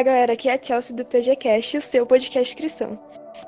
[0.00, 0.32] Olá, galera.
[0.32, 2.98] Aqui é a Chelsea do PGCast, o seu podcast cristão.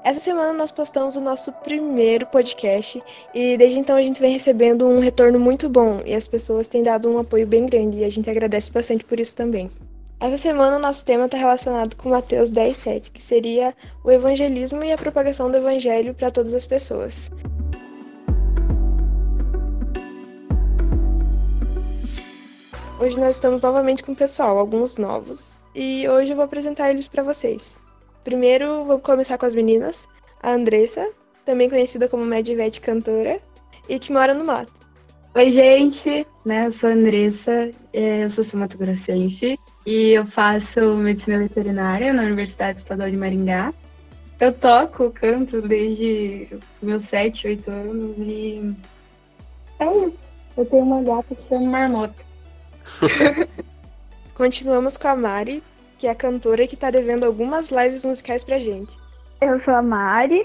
[0.04, 3.02] Essa semana nós postamos o nosso primeiro podcast
[3.34, 6.82] e desde então a gente vem recebendo um retorno muito bom e as pessoas têm
[6.82, 9.70] dado um apoio bem grande e a gente agradece bastante por isso também.
[10.20, 13.74] Essa semana o nosso tema está relacionado com Mateus 10,7, que seria
[14.04, 17.30] o evangelismo e a propagação do evangelho para todas as pessoas.
[23.00, 27.08] Hoje nós estamos novamente com o pessoal, alguns novos, e hoje eu vou apresentar eles
[27.08, 27.78] para vocês.
[28.24, 30.08] Primeiro, vou começar com as meninas,
[30.42, 31.10] a Andressa,
[31.44, 33.40] também conhecida como Medivete cantora,
[33.88, 34.72] e que mora no mato.
[35.34, 36.66] Oi, gente, né?
[36.66, 42.78] Eu sou a Andressa, é, eu sou sumatogrossense e eu faço medicina veterinária na Universidade
[42.78, 43.72] Estadual de Maringá.
[44.38, 46.48] Eu toco, canto desde
[46.82, 48.74] meus 7, 8 anos e
[49.78, 50.30] é isso.
[50.56, 52.14] Eu tenho uma gata que chama Marmota.
[54.42, 55.62] Continuamos com a Mari,
[55.96, 58.98] que é a cantora que tá devendo algumas lives musicais pra gente.
[59.40, 60.44] Eu sou a Mari.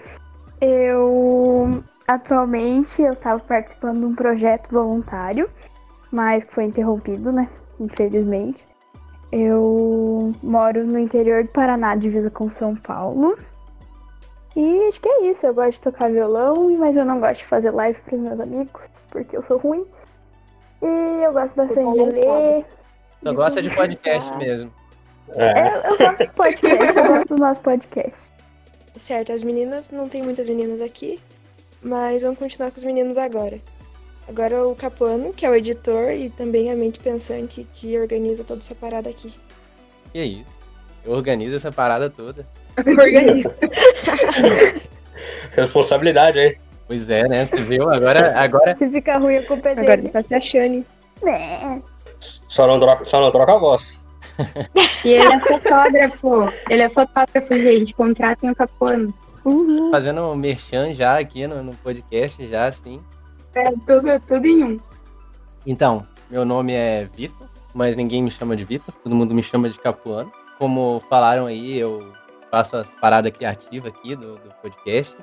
[0.61, 5.49] Eu atualmente eu tava participando de um projeto voluntário,
[6.11, 7.49] mas que foi interrompido, né?
[7.79, 8.67] Infelizmente.
[9.31, 13.35] Eu moro no interior do Paraná, divisa com São Paulo.
[14.55, 15.43] E acho que é isso.
[15.43, 18.91] Eu gosto de tocar violão, mas eu não gosto de fazer live para meus amigos,
[19.09, 19.83] porque eu sou ruim.
[20.83, 22.76] E eu gosto bastante de ler.
[23.23, 24.71] Só gosta de podcast mesmo.
[25.35, 25.69] É.
[25.69, 28.31] Eu, eu gosto de podcast, eu gosto do nosso podcast.
[28.95, 31.19] Certo, as meninas, não tem muitas meninas aqui,
[31.81, 33.59] mas vamos continuar com os meninos agora.
[34.27, 38.59] Agora o Capuano, que é o editor e também a mente pensante que organiza toda
[38.59, 39.33] essa parada aqui.
[40.13, 40.45] E aí?
[41.05, 42.45] Eu organizo essa parada toda.
[42.77, 43.53] Organiza.
[45.55, 46.55] Responsabilidade, hein?
[46.87, 47.45] Pois é, né?
[47.45, 47.89] Você viu?
[47.89, 50.13] Agora, agora Se ficar ruim, a culpa é Agora ele dele.
[50.13, 50.85] tá se achando.
[51.25, 51.79] É.
[52.47, 53.97] Só não troca, só não troca a voz.
[55.03, 56.53] E ele é fotógrafo.
[56.69, 57.93] Ele é fotógrafo, gente.
[57.93, 59.13] Contratem o Capuano.
[59.47, 59.91] Uhum.
[59.91, 62.99] fazendo um merchan já aqui no, no podcast, já assim.
[63.55, 64.79] É tudo, tudo em um.
[65.65, 69.69] Então, meu nome é Vitor, mas ninguém me chama de Vitor, todo mundo me chama
[69.69, 70.29] de Capuano.
[70.57, 72.11] Como falaram aí, eu
[72.51, 75.15] faço as paradas criativas aqui do, do podcast.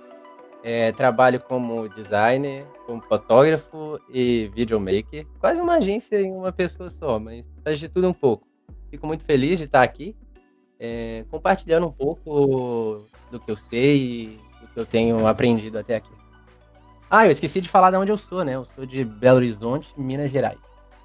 [0.67, 5.27] É, trabalho como designer, como fotógrafo e videomaker.
[5.39, 8.47] Quase uma agência em uma pessoa só, mas faz de tudo um pouco.
[8.91, 10.17] Fico muito feliz de estar aqui,
[10.81, 14.27] é, compartilhando um pouco do que eu sei e
[14.63, 16.11] do que eu tenho aprendido até aqui.
[17.11, 18.55] Ah, eu esqueci de falar de onde eu sou, né?
[18.55, 20.59] Eu sou de Belo Horizonte, Minas Gerais.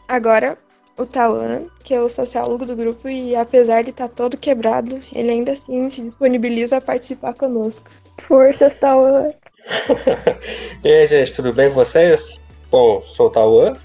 [0.07, 0.57] Agora,
[0.97, 5.31] o Tauan, que é o sociólogo do grupo, e apesar de estar todo quebrado, ele
[5.31, 7.89] ainda assim se disponibiliza a participar conosco.
[8.17, 9.31] Forças, Tauan.
[10.83, 12.39] E aí, gente, tudo bem com vocês?
[12.71, 13.75] Bom, sou o Tauan,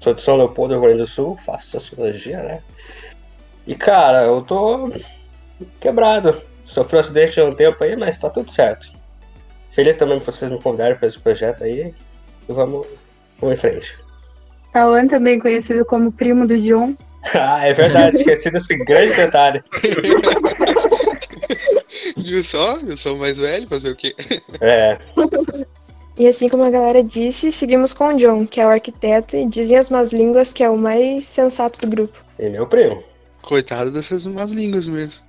[0.00, 2.62] sou de São Leopoldo, Rio Grande do Sul, faço sociologia, né?
[3.66, 4.92] E cara, eu tô
[5.80, 6.40] quebrado.
[6.64, 8.92] Sofri um acidente há um tempo aí, mas tá tudo certo.
[9.72, 11.94] Feliz também que vocês me convidaram para esse projeto aí.
[12.48, 12.86] E vamos,
[13.40, 13.98] vamos em frente.
[14.72, 16.94] Tauan, também conhecido como primo do John.
[17.32, 19.64] Ah, é verdade, esqueci desse grande detalhe.
[22.16, 22.76] Viu só?
[22.78, 24.14] Eu sou o mais velho, fazer o quê?
[24.60, 24.98] É,
[26.16, 29.48] E assim como a galera disse, seguimos com o John, que é o arquiteto, e
[29.48, 32.22] dizem as más línguas que é o mais sensato do grupo.
[32.38, 33.02] e meu primo.
[33.42, 35.20] Coitado dessas más línguas mesmo.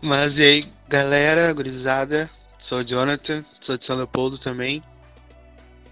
[0.00, 4.82] Mas e aí, galera, gurizada, sou o Jonathan, sou de São Leopoldo também.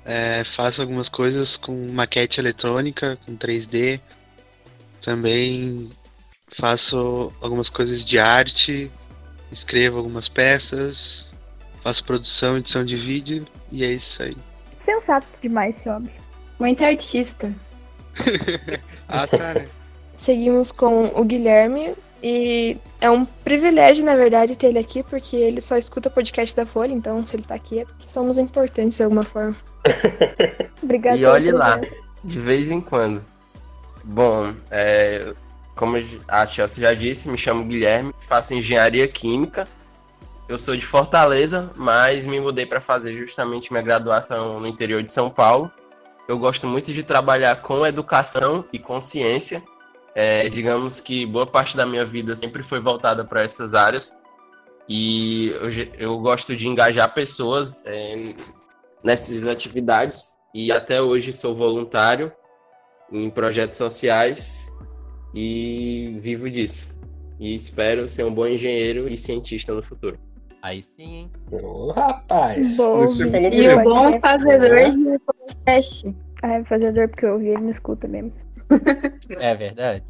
[0.07, 4.01] É, faço algumas coisas com maquete eletrônica, com 3D.
[5.03, 5.91] Também
[6.49, 8.91] faço algumas coisas de arte,
[9.51, 11.31] escrevo algumas peças,
[11.83, 14.37] faço produção, edição de vídeo e é isso aí.
[14.79, 16.13] Sensato demais esse homem.
[16.59, 17.53] Muito artista.
[19.11, 19.67] Ah, tá, né?
[20.19, 25.61] Seguimos com o Guilherme, e é um privilégio, na verdade, ter ele aqui, porque ele
[25.61, 29.05] só escuta podcast da Folha, então se ele tá aqui é porque somos importantes de
[29.05, 29.57] alguma forma.
[30.83, 31.17] Obrigada.
[31.17, 31.81] E olhe lá,
[32.25, 33.25] de vez em quando.
[34.03, 35.33] Bom, é,
[35.79, 35.97] como
[36.27, 39.67] a Chelsea já disse, me chamo Guilherme, faço engenharia química.
[40.49, 45.13] Eu sou de Fortaleza, mas me mudei para fazer justamente minha graduação no interior de
[45.13, 45.71] São Paulo.
[46.27, 49.63] Eu gosto muito de trabalhar com educação e com ciência.
[50.17, 54.19] É, digamos que boa parte da minha vida sempre foi voltada para essas áreas.
[54.89, 58.35] E eu, eu gosto de engajar pessoas é,
[59.05, 60.35] nessas atividades.
[60.53, 62.33] E até hoje sou voluntário
[63.13, 64.77] em projetos sociais
[65.41, 66.99] e vivo disso.
[67.39, 70.19] E espero ser um bom engenheiro e cientista no futuro.
[70.61, 71.31] Aí sim, hein?
[71.53, 72.77] Ô, rapaz.
[72.77, 76.17] Bom, Você falou E o bom fazedor de podcast.
[76.43, 78.33] Ah, é fazedor porque eu ouvi, ele não escuta mesmo.
[79.39, 80.05] É verdade.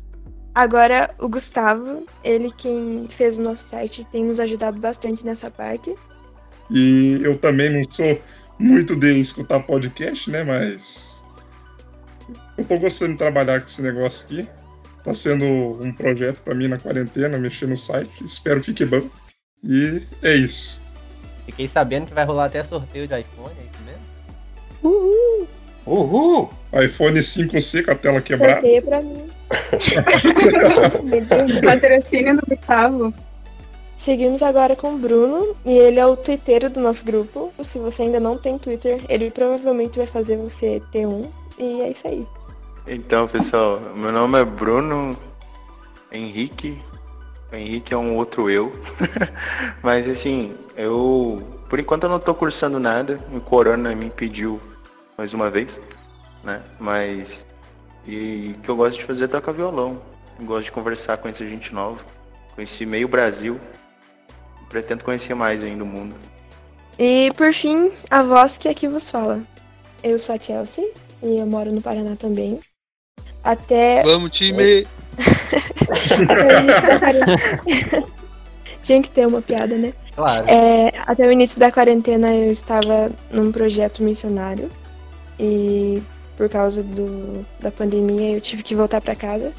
[0.55, 5.95] Agora, o Gustavo, ele quem fez o nosso site, tem nos ajudado bastante nessa parte.
[6.71, 8.19] E eu também não sou
[8.59, 10.43] muito de escutar podcast, né?
[10.43, 11.23] Mas
[12.57, 14.49] eu tô gostando de trabalhar com esse negócio aqui.
[15.05, 18.25] Tá sendo um projeto para mim na quarentena, mexer no site.
[18.25, 19.03] Espero que fique bom.
[19.63, 20.81] E é isso.
[21.47, 24.03] Fiquei sabendo que vai rolar até sorteio de iPhone, é isso mesmo?
[24.83, 25.49] Uhul!
[25.87, 26.51] Uhul!
[26.85, 28.61] iPhone 5C com a tela quebrada.
[28.61, 29.27] Sorteio pra mim.
[31.65, 33.15] Patrocínio do Gustavo.
[33.97, 37.53] Seguimos agora com o Bruno, e ele é o twitteiro do nosso grupo.
[37.63, 41.29] Se você ainda não tem Twitter, ele provavelmente vai fazer você ter um.
[41.59, 42.25] E é isso aí.
[42.91, 45.15] Então, pessoal, meu nome é Bruno
[46.11, 46.81] Henrique.
[47.53, 48.73] O Henrique é um outro eu.
[49.85, 53.21] Mas assim, eu por enquanto eu não tô cursando nada.
[53.31, 54.59] O corona me impediu
[55.19, 55.79] mais uma vez,
[56.43, 56.63] né?
[56.81, 57.47] Mas
[58.07, 60.01] e o que eu gosto de fazer é tocar violão.
[60.41, 62.03] Eu gosto de conversar, conhecer gente nova.
[62.55, 63.61] Conheci meio Brasil.
[64.71, 66.17] Pretendo conhecer mais ainda o mundo.
[66.99, 69.43] E por fim, a voz que aqui vos fala.
[70.03, 70.91] Eu sou a Chelsea
[71.23, 72.61] e eu moro no Paraná também.
[73.43, 74.03] Até.
[74.03, 74.87] Vamos, time!
[78.83, 79.93] Tinha que ter uma piada, né?
[80.15, 80.49] Claro.
[80.49, 84.71] É, até o início da quarentena eu estava num projeto missionário
[85.39, 86.03] e
[86.37, 89.53] por causa do, da pandemia eu tive que voltar para casa.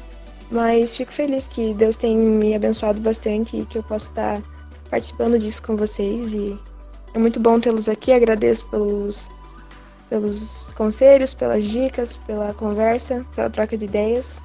[0.50, 4.42] Mas fico feliz que Deus tem me abençoado bastante e que eu posso estar
[4.90, 6.32] participando disso com vocês.
[6.32, 6.58] E
[7.14, 8.12] é muito bom tê-los aqui.
[8.12, 9.30] Agradeço pelos,
[10.10, 14.42] pelos conselhos, pelas dicas, pela conversa, pela troca de ideias.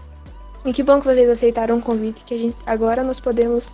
[0.63, 3.73] E que bom que vocês aceitaram o convite, que a gente agora nós podemos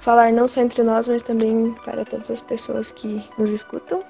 [0.00, 4.02] falar não só entre nós, mas também para todas as pessoas que nos escutam.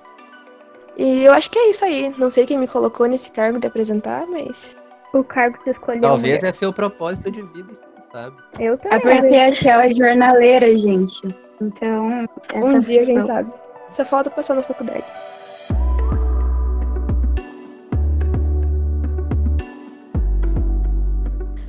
[0.96, 2.14] E eu acho que é isso aí.
[2.16, 4.76] Não sei quem me colocou nesse cargo de apresentar, mas.
[5.12, 6.02] O cargo que você escolheu.
[6.02, 8.36] Talvez é seu propósito de vida, você sabe.
[8.60, 9.20] Eu É também.
[9.20, 11.34] porque a Shell é jornaleira, gente.
[11.60, 13.52] Então, essa Um dia, quem sabe.
[13.90, 15.04] Só falta passar na faculdade.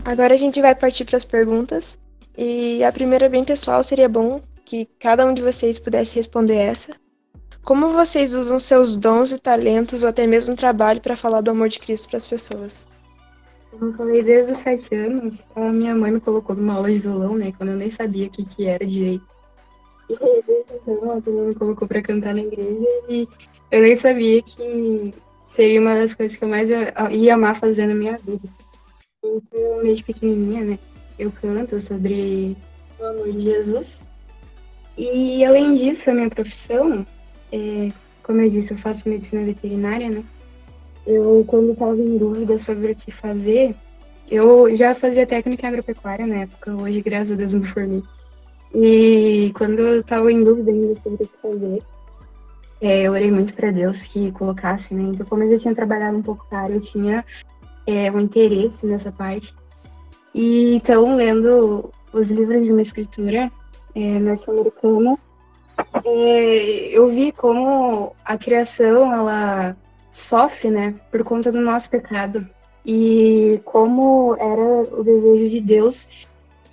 [0.05, 1.97] Agora a gente vai partir para as perguntas.
[2.37, 6.93] E a primeira, bem pessoal, seria bom que cada um de vocês pudesse responder essa.
[7.63, 11.69] Como vocês usam seus dons e talentos ou até mesmo trabalho para falar do amor
[11.69, 12.87] de Cristo para as pessoas?
[13.71, 16.99] Como eu falei, desde os sete anos, a minha mãe me colocou numa aula de
[16.99, 17.51] violão, né?
[17.57, 19.25] Quando eu nem sabia o que, que era direito.
[20.07, 23.27] E desde então, ela me colocou pra cantar na igreja e
[23.71, 25.11] eu nem sabia que
[25.47, 28.47] seria uma das coisas que eu mais ia amar fazer na minha vida.
[29.25, 30.79] Então, desde pequenininha, né?
[31.17, 32.55] Eu canto sobre
[32.99, 33.99] o amor de Jesus.
[34.97, 37.05] E além disso, a minha profissão,
[37.51, 37.91] é,
[38.23, 40.23] como eu disse, eu faço medicina veterinária, né?
[41.05, 43.75] Eu, quando estava em dúvida sobre o que fazer,
[44.29, 48.03] eu já fazia técnica agropecuária na época, hoje, graças a Deus, me formei.
[48.73, 51.83] E quando eu estava em dúvida ainda sobre o que fazer,
[52.81, 55.03] é, eu orei muito para Deus que colocasse, né?
[55.03, 57.23] Então, como eu já tinha trabalhado um pouco com a área, eu tinha
[57.85, 59.53] é, um interesse nessa parte.
[60.33, 63.51] E então, lendo os livros de uma escritura
[63.93, 65.17] é, norte-americana,
[66.03, 69.75] é, eu vi como a criação, ela
[70.11, 72.47] sofre, né, por conta do nosso pecado.
[72.85, 76.07] E como era o desejo de Deus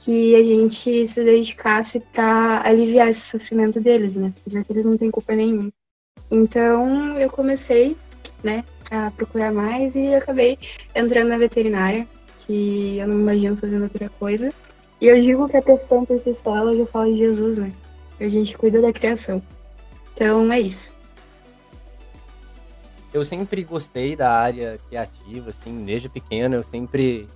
[0.05, 4.33] que a gente se dedicasse para aliviar esse sofrimento deles, né?
[4.47, 5.71] Já que eles não têm culpa nenhuma.
[6.31, 7.97] Então eu comecei,
[8.43, 8.65] né,
[9.17, 10.59] procurar mais e acabei
[10.95, 12.07] entrando na veterinária,
[12.39, 14.53] que eu não me imagino fazendo outra coisa.
[15.01, 17.73] E eu digo que a profissão por si só, ela já fala de Jesus, né?
[18.21, 19.43] A gente cuida da criação.
[20.15, 20.91] Então é isso.
[23.13, 27.29] Eu sempre gostei da área criativa, assim, desde pequeno eu sempre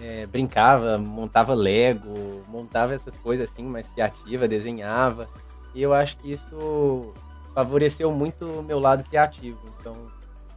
[0.00, 5.28] é, brincava, montava Lego, montava essas coisas assim, mais criativa, desenhava.
[5.74, 7.14] E eu acho que isso
[7.54, 9.58] favoreceu muito o meu lado criativo.
[9.78, 9.94] Então,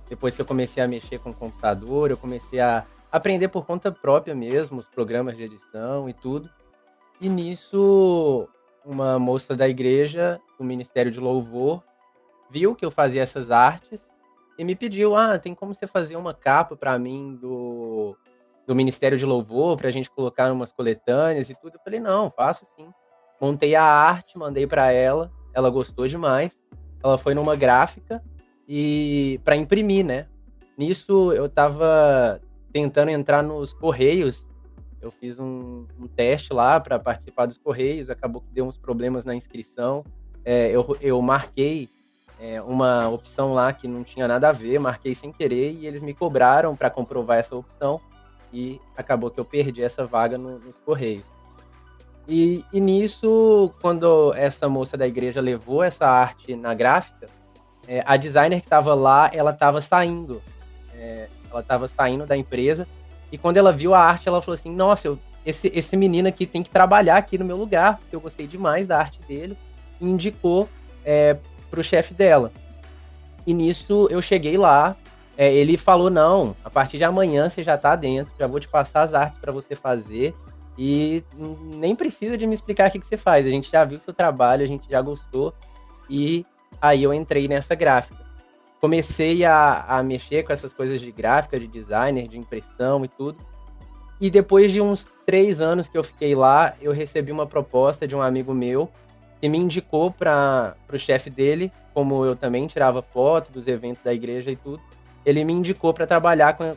[0.08, 3.92] depois que eu comecei a mexer com o computador, eu comecei a aprender por conta
[3.92, 6.50] própria mesmo, os programas de edição e tudo.
[7.20, 8.48] E nisso,
[8.86, 11.82] uma moça da igreja, do Ministério de Louvor,
[12.50, 14.08] viu que eu fazia essas artes
[14.58, 18.18] e me pediu: ah, tem como você fazer uma capa para mim do,
[18.68, 21.76] do Ministério de Louvor, pra gente colocar umas coletâneas e tudo?
[21.76, 22.90] Eu falei: não, faço sim.
[23.40, 26.62] Montei a arte, mandei para ela, ela gostou demais.
[27.04, 28.24] Ela foi numa gráfica
[28.68, 30.28] e para imprimir, né?
[30.78, 32.42] Nisso eu tava
[32.72, 34.50] tentando entrar nos Correios.
[35.02, 39.24] Eu fiz um, um teste lá para participar dos Correios, acabou que deu uns problemas
[39.24, 40.04] na inscrição.
[40.44, 41.90] É, eu, eu marquei
[42.40, 46.02] é, uma opção lá que não tinha nada a ver, marquei sem querer e eles
[46.02, 48.02] me cobraram para comprovar essa opção.
[48.52, 51.24] e acabou que eu perdi essa vaga no, nos Correios.
[52.28, 57.28] E, e, nisso, quando essa moça da igreja levou essa arte na gráfica,
[57.88, 60.42] é, a designer que estava lá, ela estava saindo.
[60.94, 62.88] É, ela estava saindo da empresa.
[63.32, 66.46] E quando ela viu a arte, ela falou assim: Nossa, eu, esse, esse menino aqui
[66.46, 69.58] tem que trabalhar aqui no meu lugar, porque eu gostei demais da arte dele.
[70.00, 70.68] E indicou
[71.04, 71.38] é,
[71.70, 72.52] para o chefe dela.
[73.46, 74.96] E nisso eu cheguei lá.
[75.38, 78.68] É, ele falou: Não, a partir de amanhã você já está dentro, já vou te
[78.68, 80.34] passar as artes para você fazer.
[80.78, 81.24] E
[81.76, 83.48] nem precisa de me explicar o que, que você faz.
[83.48, 85.54] A gente já viu o seu trabalho, a gente já gostou.
[86.10, 86.46] E
[86.82, 88.24] aí eu entrei nessa gráfica.
[88.82, 93.38] Comecei a, a mexer com essas coisas de gráfica, de designer, de impressão e tudo.
[94.20, 98.16] E depois de uns três anos que eu fiquei lá, eu recebi uma proposta de
[98.16, 98.90] um amigo meu
[99.42, 104.14] que me indicou para o chefe dele, como eu também tirava foto dos eventos da
[104.14, 104.82] igreja e tudo.
[105.26, 106.72] Ele me indicou para trabalhar com,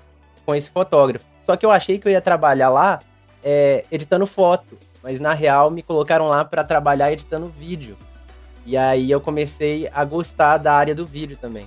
[0.45, 1.27] com esse fotógrafo.
[1.43, 2.99] Só que eu achei que eu ia trabalhar lá
[3.43, 7.97] é, editando foto, mas na real me colocaram lá para trabalhar editando vídeo.
[8.69, 11.67] E aí eu comecei a gostar da área do vídeo também.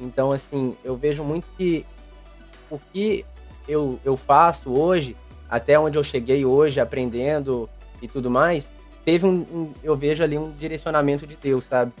[0.00, 1.86] Então, assim, eu vejo muito que
[2.68, 3.24] o que
[3.68, 5.16] eu, eu faço hoje,
[5.48, 7.70] até onde eu cheguei hoje, aprendendo
[8.02, 8.68] e tudo mais,
[9.04, 11.92] teve um, um, eu vejo ali um direcionamento de Deus, sabe?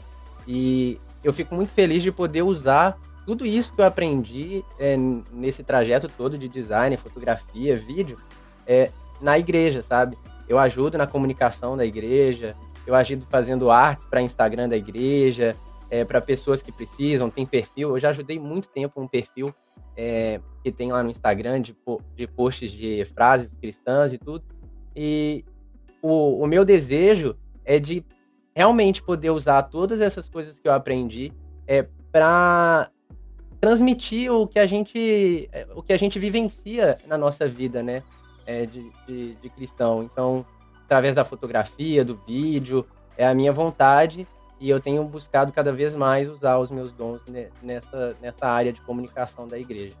[0.44, 4.96] E eu fico muito feliz de poder usar tudo isso que eu aprendi é,
[5.32, 8.18] nesse trajeto todo de design, fotografia, vídeo,
[8.66, 8.90] é,
[9.20, 10.18] na igreja, sabe?
[10.48, 12.56] Eu ajudo na comunicação da igreja,
[12.86, 15.54] eu ajudo fazendo artes para Instagram da igreja,
[15.90, 17.90] é, para pessoas que precisam, tem perfil.
[17.90, 19.54] Eu já ajudei muito tempo um perfil
[19.96, 21.76] é, que tem lá no Instagram de,
[22.14, 24.44] de posts de frases cristãs e tudo.
[24.94, 25.44] E
[26.02, 28.04] o, o meu desejo é de
[28.54, 31.32] realmente poder usar todas essas coisas que eu aprendi
[31.66, 32.90] é, para
[33.60, 38.02] transmitir o que a gente o que a gente vivencia na nossa vida, né?
[38.46, 40.02] é, de, de, de, cristão.
[40.02, 40.46] Então,
[40.86, 42.86] através da fotografia, do vídeo,
[43.18, 44.26] é a minha vontade
[44.58, 47.22] e eu tenho buscado cada vez mais usar os meus dons
[47.62, 49.96] nessa, nessa área de comunicação da igreja.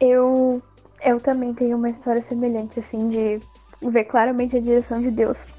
[0.00, 0.60] Eu,
[1.04, 3.38] eu também tenho uma história semelhante, assim, de
[3.82, 5.54] ver claramente a direção de Deus.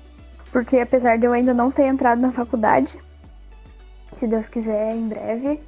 [0.51, 2.99] Porque apesar de eu ainda não ter entrado na faculdade,
[4.17, 5.61] se Deus quiser, em breve,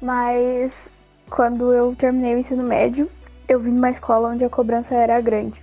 [0.00, 0.90] mas
[1.30, 3.08] quando eu terminei o ensino médio,
[3.46, 5.62] eu vim numa escola onde a cobrança era grande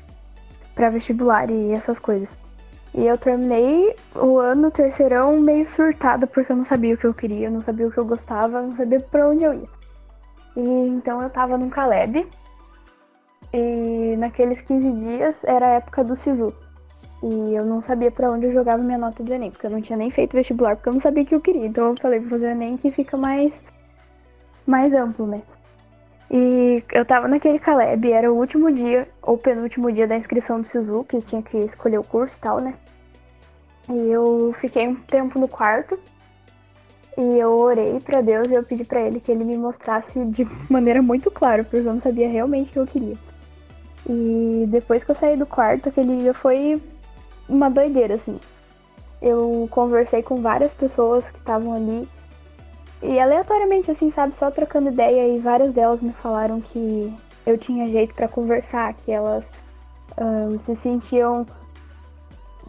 [0.79, 2.39] para vestibular e essas coisas.
[2.95, 7.13] E eu terminei o ano terceirão meio surtada porque eu não sabia o que eu
[7.13, 9.67] queria, não sabia o que eu gostava, não sabia para onde eu ia.
[10.55, 12.25] E então eu tava num Caleb.
[13.53, 16.53] E naqueles 15 dias era a época do SISU.
[17.21, 19.81] E eu não sabia para onde eu jogava minha nota do ENEM, porque eu não
[19.81, 21.65] tinha nem feito vestibular, porque eu não sabia o que eu queria.
[21.65, 23.62] Então eu falei, vou fazer o ENEM que fica mais
[24.65, 25.41] mais amplo, né?
[26.31, 30.67] E eu tava naquele Caleb, era o último dia, ou penúltimo dia da inscrição do
[30.67, 32.75] SISU, que tinha que escolher o curso e tal, né?
[33.89, 35.98] E eu fiquei um tempo no quarto
[37.17, 40.48] e eu orei para Deus e eu pedi para ele que ele me mostrasse de
[40.69, 43.17] maneira muito clara, porque eu não sabia realmente o que eu queria.
[44.07, 46.81] E depois que eu saí do quarto, aquele dia foi
[47.48, 48.39] uma doideira, assim.
[49.19, 52.07] Eu conversei com várias pessoas que estavam ali
[53.01, 57.13] e aleatoriamente, assim, sabe, só trocando ideia, e várias delas me falaram que
[57.45, 59.49] eu tinha jeito para conversar, que elas
[60.59, 61.47] se sentiam.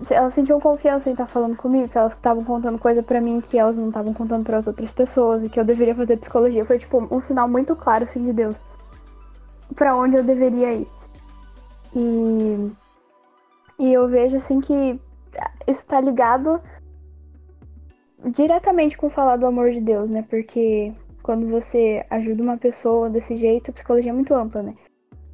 [0.08, 3.58] Elas sentiam confiança em estar falando comigo, que elas estavam contando coisa para mim que
[3.58, 6.64] elas não estavam contando para as outras pessoas, e que eu deveria fazer psicologia.
[6.64, 8.64] Foi, tipo, um sinal muito claro, assim, de Deus.
[9.74, 10.88] para onde eu deveria ir.
[11.94, 12.70] E.
[13.78, 15.00] E eu vejo, assim, que
[15.66, 16.60] isso tá ligado
[18.24, 20.24] diretamente com falar do amor de Deus, né?
[20.28, 24.74] Porque quando você ajuda uma pessoa desse jeito, a psicologia é muito ampla, né?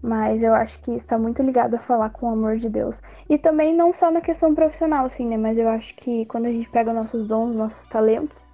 [0.02, 3.00] Mas eu acho que está muito ligado a falar com o amor de Deus.
[3.28, 5.36] E também não só na questão profissional, assim, né?
[5.36, 8.44] Mas eu acho que quando a gente pega nossos dons, nossos talentos,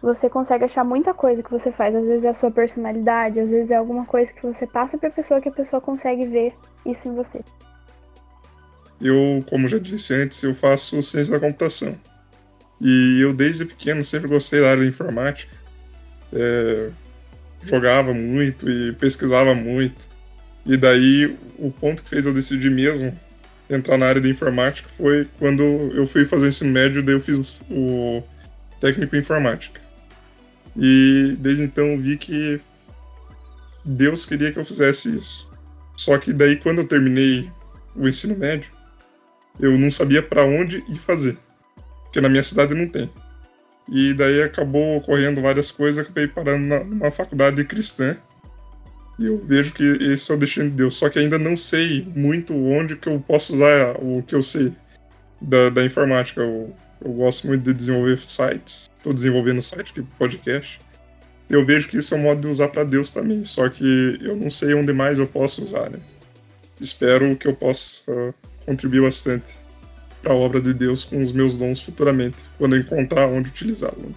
[0.00, 1.94] você consegue achar muita coisa que você faz.
[1.94, 5.08] Às vezes é a sua personalidade, às vezes é alguma coisa que você passa para
[5.08, 6.54] a pessoa que a pessoa consegue ver
[6.84, 7.40] isso em você.
[9.00, 11.90] Eu, como já disse antes, eu faço ciência da computação.
[12.80, 15.52] E eu desde pequeno sempre gostei da área de informática.
[16.32, 16.90] É,
[17.64, 20.06] jogava muito e pesquisava muito.
[20.66, 23.16] E daí o ponto que fez eu decidir mesmo
[23.68, 27.20] entrar na área de informática foi quando eu fui fazer o ensino médio, daí eu
[27.20, 28.22] fiz o
[28.80, 29.80] técnico em informática.
[30.76, 32.60] E desde então eu vi que
[33.84, 35.48] Deus queria que eu fizesse isso.
[35.96, 37.50] Só que daí quando eu terminei
[37.94, 38.70] o ensino médio,
[39.60, 41.38] eu não sabia para onde ir fazer
[42.14, 43.10] porque na minha cidade não tem.
[43.88, 48.16] E daí acabou ocorrendo várias coisas, acabei parando na, numa faculdade cristã.
[49.18, 50.94] E eu vejo que esse é o destino de Deus.
[50.94, 54.72] Só que ainda não sei muito onde que eu posso usar o que eu sei
[55.40, 56.40] da, da informática.
[56.40, 56.72] Eu,
[57.04, 58.88] eu gosto muito de desenvolver sites.
[58.94, 60.78] Estou desenvolvendo site de podcast.
[61.50, 63.42] Eu vejo que isso é um modo de usar para Deus também.
[63.42, 65.98] Só que eu não sei onde mais eu posso usar, né?
[66.80, 69.63] Espero que eu possa uh, contribuir bastante
[70.24, 74.14] para a obra de Deus com os meus dons futuramente, quando eu encontrar onde utilizá-lo.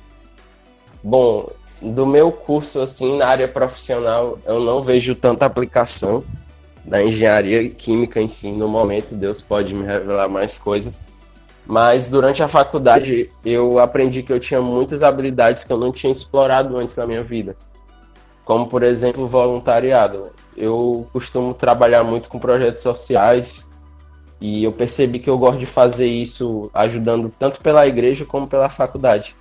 [1.04, 6.24] Bom, do meu curso, assim, na área profissional, eu não vejo tanta aplicação
[6.84, 8.52] da engenharia química em si.
[8.52, 11.04] No momento, Deus pode me revelar mais coisas.
[11.66, 16.12] Mas durante a faculdade, eu aprendi que eu tinha muitas habilidades que eu não tinha
[16.12, 17.56] explorado antes na minha vida.
[18.46, 20.30] Como, por exemplo, voluntariado.
[20.56, 23.72] Eu costumo trabalhar muito com projetos sociais
[24.40, 28.70] e eu percebi que eu gosto de fazer isso ajudando tanto pela igreja como pela
[28.70, 29.36] faculdade.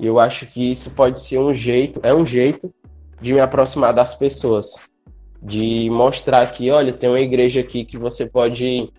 [0.00, 2.72] E eu acho que isso pode ser um jeito, é um jeito
[3.20, 4.66] de me aproximar das pessoas,
[5.40, 8.90] de mostrar que, olha, tem uma igreja aqui que você pode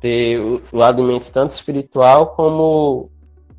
[0.00, 3.10] ter o, o alimento tanto espiritual como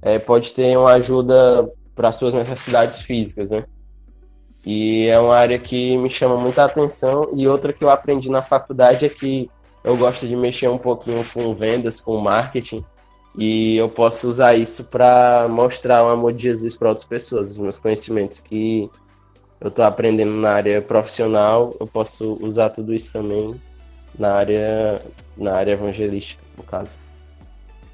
[0.01, 3.63] é, pode ter uma ajuda para suas necessidades físicas, né?
[4.65, 8.41] E é uma área que me chama muita atenção e outra que eu aprendi na
[8.41, 9.49] faculdade é que
[9.83, 12.83] eu gosto de mexer um pouquinho com vendas, com marketing
[13.37, 17.57] e eu posso usar isso para mostrar o amor de Jesus para outras pessoas, os
[17.57, 18.89] meus conhecimentos que
[19.59, 23.59] eu estou aprendendo na área profissional, eu posso usar tudo isso também
[24.17, 25.01] na área
[25.37, 26.99] na área evangelística, no caso.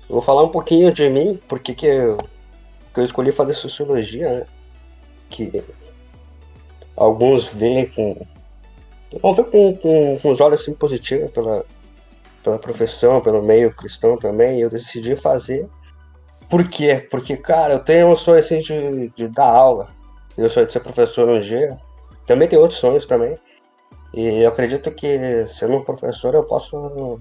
[0.09, 2.17] Eu vou falar um pouquinho de mim, porque que eu,
[2.93, 4.45] que eu escolhi fazer sociologia, né?
[5.29, 5.63] Que
[6.95, 8.25] alguns veem com.
[9.21, 11.65] Vão ver com, com, com os olhos assim, positivos pela,
[12.47, 15.67] pela profissão, pelo meio cristão também, e eu decidi fazer.
[16.49, 17.05] Por quê?
[17.11, 19.89] Porque, cara, eu tenho um sonho assim de, de dar aula.
[20.37, 21.77] Eu sonho de ser professor um dia.
[22.25, 23.37] Também tem outros sonhos também.
[24.13, 27.19] E eu acredito que sendo um professor eu posso,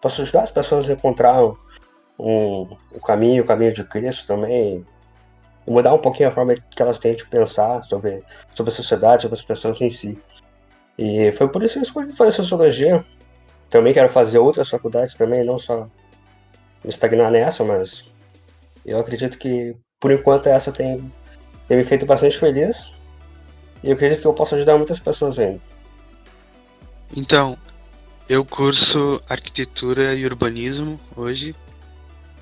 [0.00, 1.56] posso ajudar as pessoas a encontrar um,
[2.18, 4.84] um caminho, o caminho de Cristo também.
[5.64, 8.24] E mudar um pouquinho a forma que elas têm de pensar sobre,
[8.56, 10.18] sobre a sociedade, sobre as pessoas em si.
[10.98, 13.04] E foi por isso que eu escolhi fazer sociologia.
[13.68, 15.88] Também quero fazer outras faculdades também, não só
[16.84, 18.04] estagnar nessa, mas
[18.84, 21.12] eu acredito que por enquanto essa tem,
[21.66, 22.92] tem me feito bastante feliz.
[23.82, 25.60] E eu acredito que eu posso ajudar muitas pessoas ainda.
[27.16, 27.56] Então,
[28.28, 31.54] eu curso arquitetura e urbanismo hoje,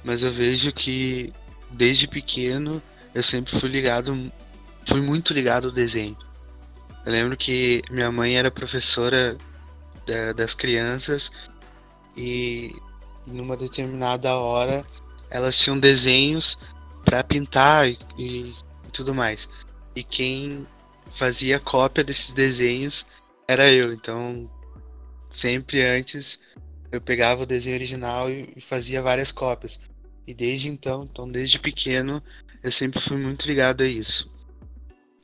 [0.02, 1.32] mas eu vejo que
[1.70, 2.80] desde pequeno
[3.14, 4.30] eu sempre fui ligado,
[4.86, 6.16] fui muito ligado ao desenho.
[7.04, 9.36] Eu lembro que minha mãe era professora
[10.06, 11.30] da, das crianças
[12.16, 12.74] e
[13.26, 14.84] numa determinada hora
[15.30, 16.58] elas tinham desenhos
[17.04, 18.54] para pintar e, e,
[18.92, 19.48] tudo mais.
[19.94, 20.66] E quem
[21.16, 23.04] fazia cópia desses desenhos
[23.46, 23.92] era eu.
[23.92, 24.50] Então,
[25.28, 26.38] sempre antes
[26.90, 29.78] eu pegava o desenho original e fazia várias cópias.
[30.26, 32.22] E desde então, então desde pequeno,
[32.62, 34.30] eu sempre fui muito ligado a isso.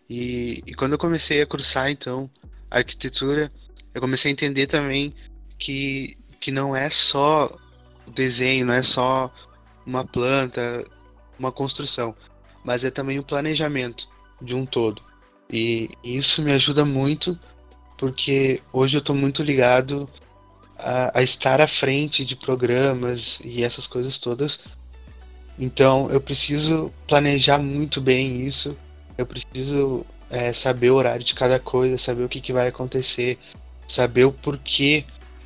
[0.08, 2.28] E, e quando eu comecei a cursar então
[2.68, 3.50] arquitetura,
[3.94, 5.14] eu comecei a entender também
[5.58, 7.54] que, que não é só
[8.06, 9.32] o desenho, não é só
[9.86, 10.84] uma planta,
[11.38, 12.14] uma construção,
[12.64, 14.08] mas é também o planejamento
[14.40, 15.02] de um todo.
[15.52, 17.38] E isso me ajuda muito
[17.98, 20.08] porque hoje eu estou muito ligado
[20.78, 24.60] a, a, estar à frente de programas e essas coisas todas.
[25.58, 28.76] Então eu preciso planejar muito bem isso.
[29.18, 33.38] Eu preciso é, saber o horário de cada coisa, saber o que, que vai acontecer,
[33.90, 35.04] saber o porquê.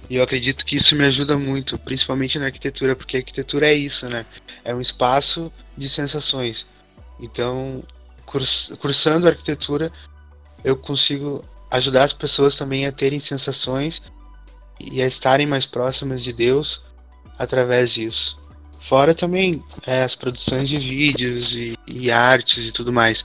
[0.09, 3.75] E eu acredito que isso me ajuda muito, principalmente na arquitetura, porque a arquitetura é
[3.75, 4.27] isso, né?
[4.63, 6.67] É um espaço de sensações.
[7.19, 7.83] Então,
[8.79, 9.91] cursando arquitetura,
[10.63, 14.03] eu consigo ajudar as pessoas também a terem sensações
[14.81, 16.83] e a estarem mais próximas de Deus
[17.39, 18.39] através disso.
[18.81, 23.25] Fora também é, as produções de vídeos e, e, artes e tudo mais.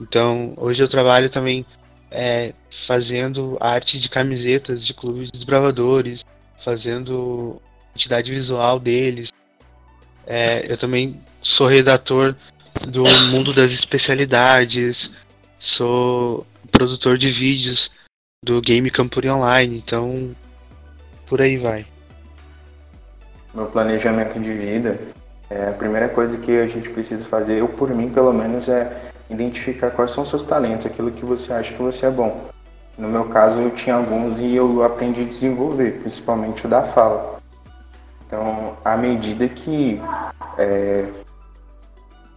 [0.00, 1.66] Então, hoje eu trabalho também
[2.10, 6.24] é, fazendo arte de camisetas de clubes desbravadores,
[6.60, 7.60] fazendo
[7.92, 9.32] identidade visual deles.
[10.26, 12.34] É, eu também sou redator
[12.88, 15.12] do mundo das especialidades,
[15.58, 17.90] sou produtor de vídeos
[18.44, 20.34] do Game Campuri Online, então
[21.26, 21.86] por aí vai.
[23.54, 24.98] Meu planejamento de vida,
[25.50, 29.10] é, a primeira coisa que a gente precisa fazer, eu por mim pelo menos, é
[29.30, 32.48] identificar quais são os seus talentos, aquilo que você acha que você é bom.
[32.98, 37.38] No meu caso, eu tinha alguns e eu aprendi a desenvolver, principalmente o da fala.
[38.26, 40.02] Então, à medida que,
[40.58, 41.06] é,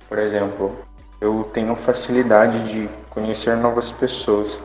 [0.08, 0.71] por exemplo,
[1.19, 4.60] eu tenho facilidade de conhecer novas pessoas,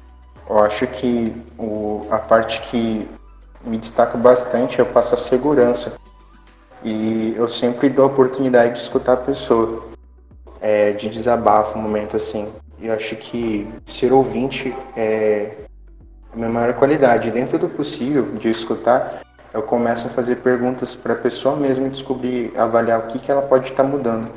[0.49, 3.09] eu acho que o, a parte que
[3.65, 5.95] me destaca bastante é eu passo a segurança.
[6.85, 9.88] E eu sempre dou a oportunidade de escutar a pessoa,
[10.61, 12.49] é, de desabafo, um momento assim.
[12.81, 15.53] Eu acho que ser ouvinte é
[16.33, 17.31] a minha maior qualidade.
[17.31, 22.53] Dentro do possível de escutar, eu começo a fazer perguntas para a pessoa mesmo descobrir,
[22.57, 24.31] avaliar o que, que ela pode estar tá mudando.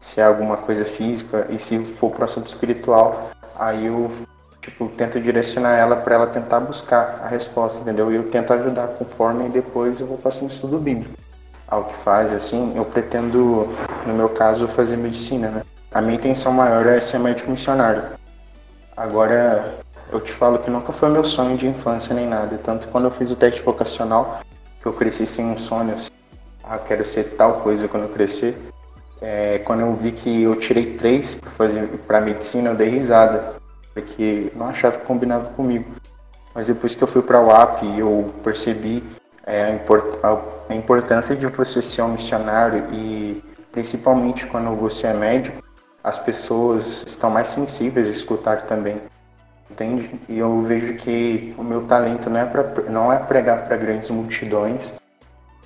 [0.00, 4.10] Se é alguma coisa física e se for para o assunto espiritual, aí eu
[4.60, 8.12] tipo, tento direcionar ela para ela tentar buscar a resposta, entendeu?
[8.12, 11.14] E eu tento ajudar conforme e depois eu vou passando estudo bíblico.
[11.68, 13.68] Ao que faz, assim, eu pretendo,
[14.06, 15.62] no meu caso, fazer medicina, né?
[15.92, 18.04] A minha intenção maior é ser médico missionário.
[18.96, 19.74] Agora,
[20.12, 22.58] eu te falo que nunca foi meu sonho de infância nem nada.
[22.62, 24.40] Tanto quando eu fiz o teste vocacional,
[24.80, 26.10] que eu cresci sem um sonho, assim,
[26.62, 28.56] ah, quero ser tal coisa quando eu crescer.
[29.20, 33.54] É, quando eu vi que eu tirei três para fazer para medicina, eu dei risada,
[33.94, 35.90] porque não achava que combinava comigo.
[36.54, 39.02] Mas depois que eu fui para o UAP, eu percebi
[39.44, 45.08] é, a, import, a, a importância de você ser um missionário e principalmente quando você
[45.08, 45.62] é médico,
[46.02, 49.00] as pessoas estão mais sensíveis a escutar também
[49.70, 50.18] entende?
[50.28, 54.10] E eu vejo que o meu talento não é, pra, não é pregar para grandes
[54.10, 54.94] multidões,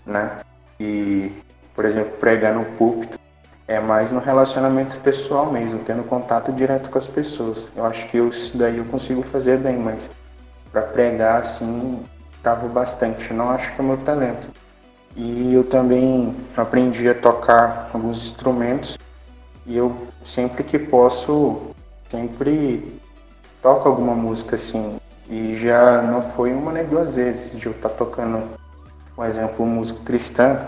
[0.05, 0.39] né?
[0.79, 1.33] E,
[1.75, 3.19] por exemplo, pregar no púlpito
[3.69, 7.69] é mais no relacionamento pessoal mesmo, tendo contato direto com as pessoas.
[7.77, 10.11] Eu acho que eu, isso daí eu consigo fazer bem, mas
[10.73, 12.03] para pregar assim,
[12.43, 13.33] travo bastante.
[13.33, 14.49] Não acho que é meu talento.
[15.17, 18.99] E eu também aprendi a tocar alguns instrumentos
[19.67, 21.61] e eu sempre que posso,
[22.11, 23.01] sempre
[23.63, 24.99] toco alguma música assim.
[25.29, 28.51] E já não foi uma nem duas vezes de eu estar tá tocando,
[29.15, 30.59] por exemplo, música cristã,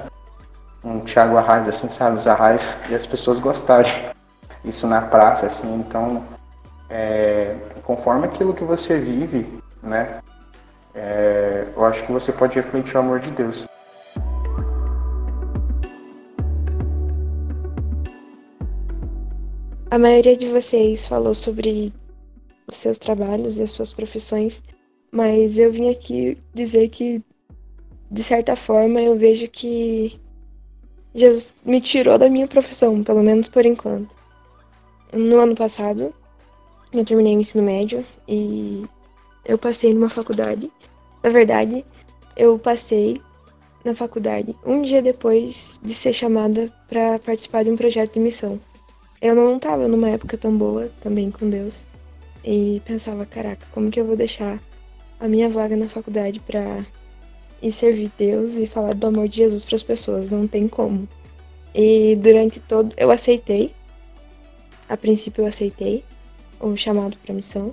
[0.84, 4.10] um Thiago Arraes, assim, sabe, os Arraes, e as pessoas gostarem.
[4.64, 6.22] Isso na praça, assim, então,
[6.88, 10.20] é, conforme aquilo que você vive, né,
[10.94, 13.66] é, eu acho que você pode refletir o amor de Deus.
[19.92, 21.92] A maioria de vocês falou sobre
[22.66, 24.62] os seus trabalhos e as suas profissões,
[25.10, 27.22] mas eu vim aqui dizer que,
[28.10, 30.18] de certa forma, eu vejo que
[31.14, 34.16] Jesus me tirou da minha profissão, pelo menos por enquanto.
[35.12, 36.14] No ano passado,
[36.90, 38.84] eu terminei o ensino médio e
[39.44, 40.72] eu passei numa faculdade.
[41.22, 41.84] Na verdade,
[42.34, 43.20] eu passei
[43.84, 48.58] na faculdade um dia depois de ser chamada para participar de um projeto de missão.
[49.22, 51.86] Eu não estava numa época tão boa também com Deus
[52.44, 54.58] e pensava, caraca, como que eu vou deixar
[55.20, 56.84] a minha vaga na faculdade para
[57.62, 60.30] ir servir Deus e falar do amor de Jesus para as pessoas?
[60.30, 61.06] Não tem como.
[61.72, 63.72] E durante todo eu aceitei.
[64.88, 66.02] A princípio eu aceitei
[66.58, 67.72] o chamado para missão,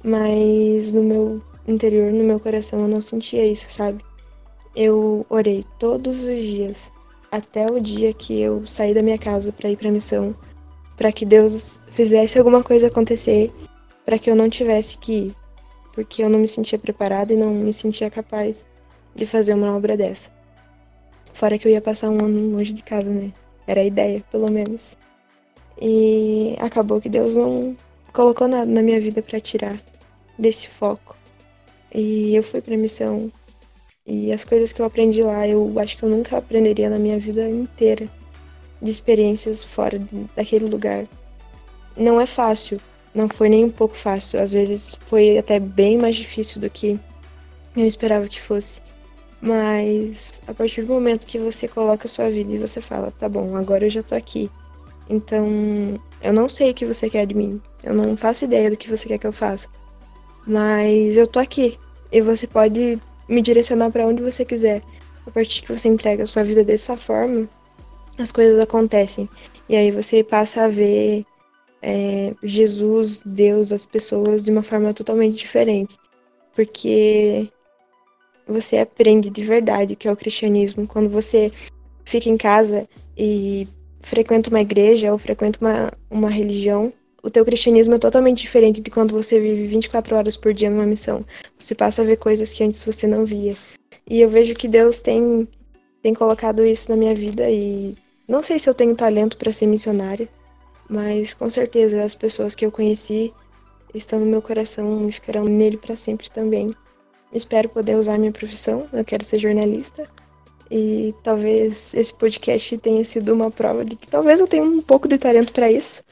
[0.00, 4.00] mas no meu interior, no meu coração eu não sentia isso, sabe?
[4.76, 6.92] Eu orei todos os dias
[7.32, 10.32] até o dia que eu saí da minha casa para ir para missão,
[10.96, 13.52] para que Deus fizesse alguma coisa acontecer
[14.04, 15.36] para que eu não tivesse que ir,
[15.92, 18.66] porque eu não me sentia preparada e não me sentia capaz
[19.14, 20.30] de fazer uma obra dessa.
[21.32, 23.32] Fora que eu ia passar um ano longe de casa, né?
[23.66, 24.96] Era a ideia, pelo menos.
[25.80, 27.76] E acabou que Deus não
[28.12, 29.80] colocou nada na minha vida para tirar
[30.38, 31.16] desse foco.
[31.94, 33.30] E eu fui para missão
[34.06, 37.18] e as coisas que eu aprendi lá, eu acho que eu nunca aprenderia na minha
[37.20, 38.08] vida inteira
[38.82, 40.00] de experiências fora
[40.36, 41.06] daquele lugar.
[41.96, 42.80] Não é fácil,
[43.14, 44.40] não foi nem um pouco fácil.
[44.40, 46.98] Às vezes foi até bem mais difícil do que
[47.76, 48.80] eu esperava que fosse.
[49.40, 53.28] Mas a partir do momento que você coloca a sua vida e você fala, tá
[53.28, 54.50] bom, agora eu já tô aqui.
[55.10, 55.46] Então,
[56.22, 57.60] eu não sei o que você quer de mim.
[57.82, 59.68] Eu não faço ideia do que você quer que eu faça.
[60.46, 61.78] Mas eu tô aqui.
[62.10, 64.82] E você pode me direcionar para onde você quiser.
[65.26, 67.48] A partir que você entrega a sua vida dessa forma,
[68.22, 69.28] as coisas acontecem.
[69.68, 71.24] E aí você passa a ver
[71.82, 75.96] é, Jesus, Deus, as pessoas de uma forma totalmente diferente.
[76.54, 77.50] Porque
[78.46, 81.50] você aprende de verdade o que é o cristianismo quando você
[82.04, 83.66] fica em casa e
[84.00, 86.92] frequenta uma igreja ou frequenta uma, uma religião.
[87.22, 90.86] O teu cristianismo é totalmente diferente de quando você vive 24 horas por dia numa
[90.86, 91.24] missão.
[91.56, 93.54] Você passa a ver coisas que antes você não via.
[94.08, 95.48] E eu vejo que Deus tem,
[96.02, 97.94] tem colocado isso na minha vida e
[98.28, 100.28] não sei se eu tenho talento para ser missionária,
[100.88, 103.32] mas com certeza as pessoas que eu conheci
[103.94, 106.72] estão no meu coração e ficarão nele para sempre também.
[107.32, 110.04] Espero poder usar minha profissão, eu quero ser jornalista.
[110.70, 115.06] E talvez esse podcast tenha sido uma prova de que talvez eu tenha um pouco
[115.06, 116.02] de talento para isso.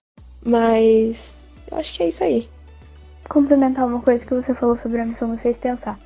[0.45, 2.49] Mas eu acho que é isso aí.
[3.29, 5.99] complementar uma coisa que você falou sobre a missão me fez pensar.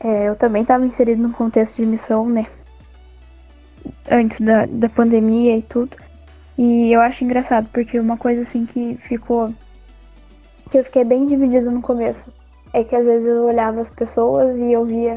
[0.00, 2.46] É, eu também estava inserido no contexto de missão, né?
[4.10, 5.96] Antes da, da pandemia e tudo.
[6.58, 9.52] E eu acho engraçado, porque uma coisa assim que ficou.
[10.70, 12.24] que eu fiquei bem dividida no começo.
[12.72, 15.16] É que às vezes eu olhava as pessoas e eu via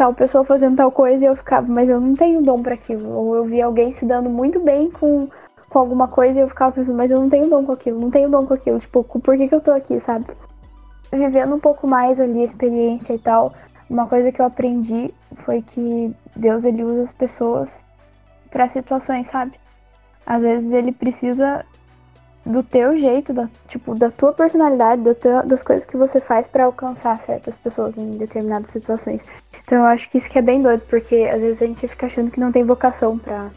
[0.00, 3.10] tal pessoa fazendo tal coisa e eu ficava, mas eu não tenho dom para aquilo.
[3.10, 5.28] Ou eu via alguém se dando muito bem com,
[5.68, 8.10] com alguma coisa e eu ficava pensando, mas eu não tenho dom com aquilo, não
[8.10, 8.80] tenho dom com aquilo.
[8.80, 10.24] Tipo, por que, que eu tô aqui, sabe?
[11.12, 13.52] Vivendo um pouco mais ali a experiência e tal,
[13.90, 17.82] uma coisa que eu aprendi foi que Deus ele usa as pessoas
[18.50, 19.58] para situações, sabe?
[20.26, 21.64] Às vezes ele precisa
[22.44, 25.02] do teu jeito, da, tipo, da tua personalidade,
[25.44, 29.24] das coisas que você faz para alcançar certas pessoas em determinadas situações.
[29.62, 32.06] Então eu acho que isso que é bem doido, porque às vezes a gente fica
[32.06, 33.50] achando que não tem vocação para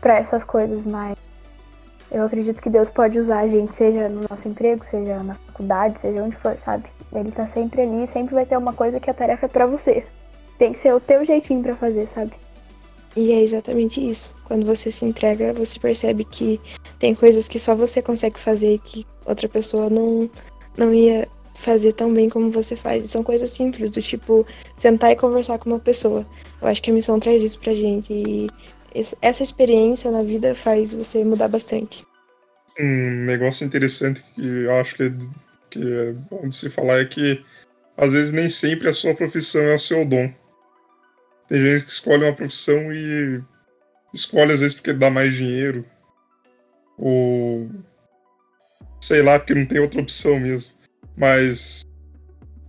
[0.00, 1.18] para essas coisas, mas
[2.10, 5.98] eu acredito que Deus pode usar a gente, seja no nosso emprego, seja na faculdade,
[5.98, 6.84] seja onde for, sabe?
[7.12, 10.04] Ele tá sempre ali, sempre vai ter uma coisa que a tarefa é para você.
[10.58, 12.32] Tem que ser o teu jeitinho para fazer, sabe?
[13.16, 14.32] E é exatamente isso.
[14.44, 16.60] Quando você se entrega, você percebe que
[16.98, 20.28] tem coisas que só você consegue fazer e que outra pessoa não,
[20.76, 23.04] não ia fazer tão bem como você faz.
[23.04, 26.26] E são coisas simples, do tipo sentar e conversar com uma pessoa.
[26.60, 28.12] Eu acho que a missão traz isso pra gente.
[28.12, 28.46] E
[29.20, 32.04] essa experiência na vida faz você mudar bastante.
[32.78, 35.12] Um negócio interessante que eu acho que é,
[35.70, 37.44] que é bom de se falar é que
[37.96, 40.32] às vezes nem sempre a sua profissão é o seu dom.
[41.48, 43.42] Tem gente que escolhe uma profissão e
[44.12, 45.84] escolhe às vezes porque dá mais dinheiro.
[46.98, 47.70] Ou
[49.00, 50.72] sei lá, porque não tem outra opção mesmo.
[51.16, 51.82] Mas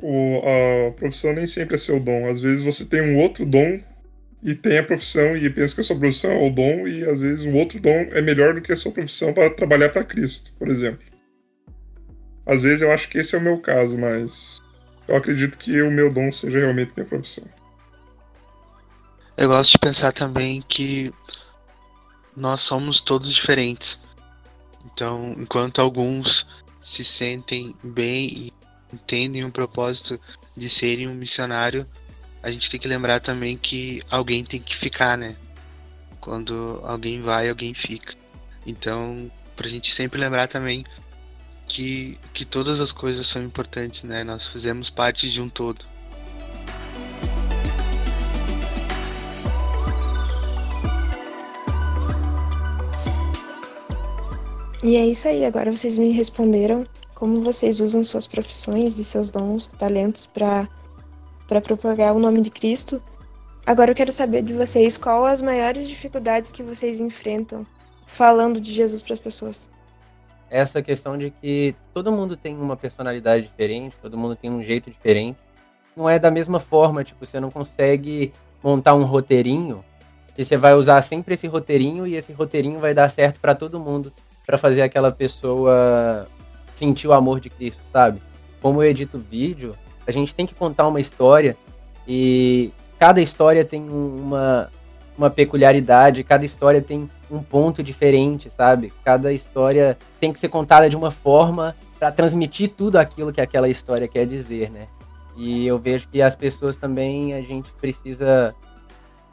[0.02, 0.42] o,
[0.88, 2.28] a profissão nem sempre é seu dom.
[2.28, 3.80] Às vezes você tem um outro dom
[4.42, 7.20] e tem a profissão e pensa que a sua profissão é o dom e às
[7.20, 10.54] vezes o outro dom é melhor do que a sua profissão para trabalhar para Cristo,
[10.58, 11.04] por exemplo.
[12.46, 14.60] Às vezes eu acho que esse é o meu caso, mas
[15.08, 17.46] eu acredito que o meu dom seja realmente minha profissão.
[19.40, 21.14] Eu gosto de pensar também que
[22.36, 23.98] nós somos todos diferentes.
[24.84, 26.46] Então, enquanto alguns
[26.82, 28.54] se sentem bem e
[28.94, 30.20] entendem o propósito
[30.58, 31.88] de serem um missionário,
[32.44, 35.38] a gente tem que lembrar também que alguém tem que ficar, né?
[36.20, 38.16] Quando alguém vai, alguém fica.
[38.68, 40.86] Então, pra gente sempre lembrar também
[41.66, 44.22] que, que todas as coisas são importantes, né?
[44.22, 45.86] Nós fazemos parte de um todo.
[54.82, 59.30] E é isso aí, agora vocês me responderam como vocês usam suas profissões e seus
[59.30, 60.70] dons, talentos para
[61.62, 63.02] propagar o nome de Cristo.
[63.66, 67.68] Agora eu quero saber de vocês qual as maiores dificuldades que vocês enfrentam
[68.08, 69.70] falando de Jesus para as pessoas.
[70.50, 74.90] Essa questão de que todo mundo tem uma personalidade diferente, todo mundo tem um jeito
[74.90, 75.38] diferente.
[75.96, 78.32] Não é da mesma forma, tipo, você não consegue
[78.64, 79.84] montar um roteirinho
[80.34, 83.78] que você vai usar sempre esse roteirinho e esse roteirinho vai dar certo para todo
[83.78, 84.12] mundo
[84.50, 86.28] para fazer aquela pessoa
[86.74, 88.20] sentir o amor de Cristo, sabe?
[88.60, 89.76] Como eu edito vídeo,
[90.08, 91.56] a gente tem que contar uma história
[92.08, 94.72] e cada história tem uma,
[95.16, 98.92] uma peculiaridade, cada história tem um ponto diferente, sabe?
[99.06, 103.70] Cada história tem que ser contada de uma forma para transmitir tudo aquilo que aquela
[103.70, 104.88] história quer dizer, né?
[105.38, 108.56] E eu vejo que as pessoas também a gente precisa,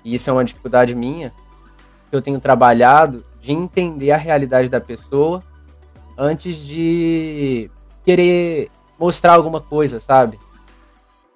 [0.05, 1.33] e isso é uma dificuldade minha,
[2.11, 5.41] que eu tenho trabalhado de entender a realidade da pessoa
[6.19, 7.71] antes de
[8.05, 10.37] querer mostrar alguma coisa, sabe?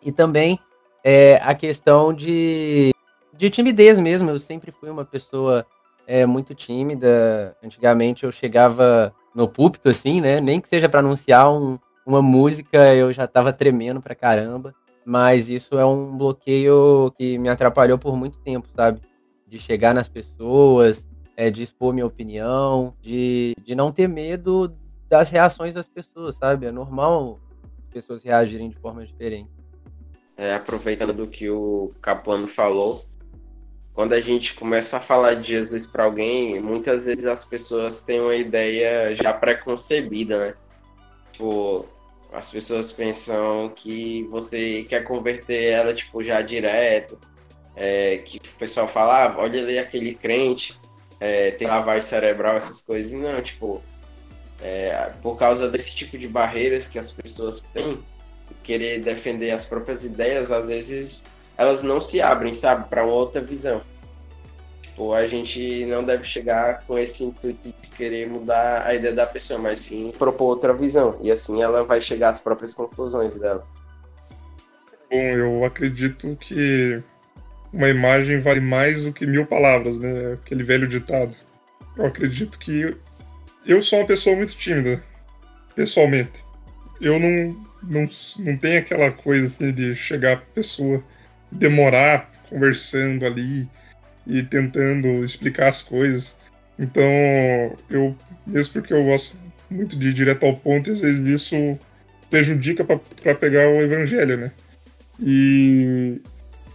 [0.02, 0.58] E também
[1.04, 2.92] é, a questão de,
[3.32, 4.28] de timidez mesmo.
[4.28, 5.64] Eu sempre fui uma pessoa
[6.04, 7.56] é, muito tímida.
[7.62, 10.40] Antigamente eu chegava no púlpito, assim, né?
[10.40, 14.74] Nem que seja para anunciar um, uma música, eu já tava tremendo pra caramba.
[15.04, 19.00] Mas isso é um bloqueio que me atrapalhou por muito tempo, sabe?
[19.46, 21.06] De chegar nas pessoas,
[21.40, 24.76] é, de expor minha opinião, de, de não ter medo
[25.08, 26.66] das reações das pessoas, sabe?
[26.66, 27.40] É normal
[27.78, 29.48] as pessoas reagirem de forma diferente.
[30.36, 33.02] É, aproveitando do que o Capuano falou,
[33.94, 38.20] quando a gente começa a falar de Jesus para alguém, muitas vezes as pessoas têm
[38.20, 40.54] uma ideia já preconcebida, né?
[41.32, 41.86] Tipo,
[42.34, 47.18] as pessoas pensam que você quer converter ela, tipo, já direto.
[47.74, 50.78] É, que o pessoal fala, ah, olha ali aquele crente,
[51.20, 53.12] é, tem lavagem cerebral, essas coisas.
[53.12, 53.82] Não, tipo,
[54.62, 58.02] é, por causa desse tipo de barreiras que as pessoas têm,
[58.62, 61.24] querer defender as próprias ideias, às vezes
[61.56, 63.82] elas não se abrem, sabe, para outra visão.
[64.80, 69.26] Tipo, a gente não deve chegar com esse intuito de querer mudar a ideia da
[69.26, 71.18] pessoa, mas sim propor outra visão.
[71.20, 73.66] E assim ela vai chegar às próprias conclusões dela.
[75.10, 77.02] Bom, eu acredito que
[77.72, 80.34] uma imagem vale mais do que mil palavras, né?
[80.34, 81.34] Aquele velho ditado.
[81.96, 82.96] Eu acredito que
[83.66, 85.02] eu sou uma pessoa muito tímida,
[85.74, 86.44] pessoalmente.
[87.00, 91.02] Eu não, não, não tenho aquela coisa assim de chegar pra pessoa,
[91.50, 93.68] demorar conversando ali
[94.26, 96.36] e tentando explicar as coisas.
[96.78, 97.04] Então,
[97.88, 99.38] eu, mesmo porque eu gosto
[99.70, 101.78] muito de ir direto ao ponto, às vezes isso
[102.28, 104.52] prejudica para pegar o evangelho, né?
[105.20, 106.20] E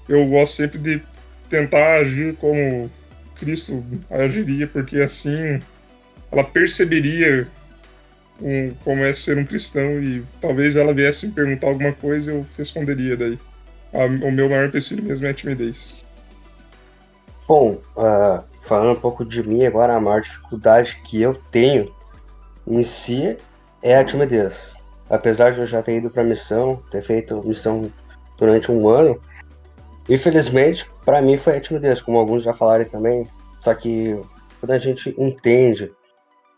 [0.07, 1.01] eu gosto sempre de
[1.49, 2.89] tentar agir como
[3.35, 5.59] Cristo agiria, porque assim
[6.31, 7.47] ela perceberia
[8.41, 12.45] um, como é ser um cristão e talvez ela viesse me perguntar alguma coisa eu
[12.57, 13.39] responderia daí.
[13.93, 16.03] A, o meu maior empecilho mesmo é a timidez.
[17.47, 21.93] Bom, uh, falando um pouco de mim agora, a maior dificuldade que eu tenho
[22.67, 23.37] em si
[23.81, 24.73] é a timidez.
[25.09, 27.91] Apesar de eu já ter ido para missão, ter feito missão
[28.37, 29.21] durante um ano,
[30.09, 33.27] infelizmente para mim foi a timidez, como alguns já falaram também.
[33.59, 34.19] Só que
[34.59, 35.93] quando a gente entende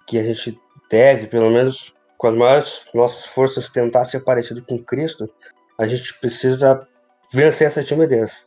[0.06, 4.80] que a gente deve, pelo menos com as maiores nossas forças, tentar ser parecido com
[4.80, 5.30] Cristo,
[5.78, 6.88] a gente precisa
[7.32, 8.46] vencer essa timidez.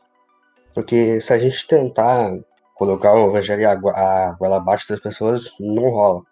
[0.74, 2.38] Porque se a gente tentar
[2.74, 6.22] colocar o evangelho a goela abaixo das pessoas, não rola.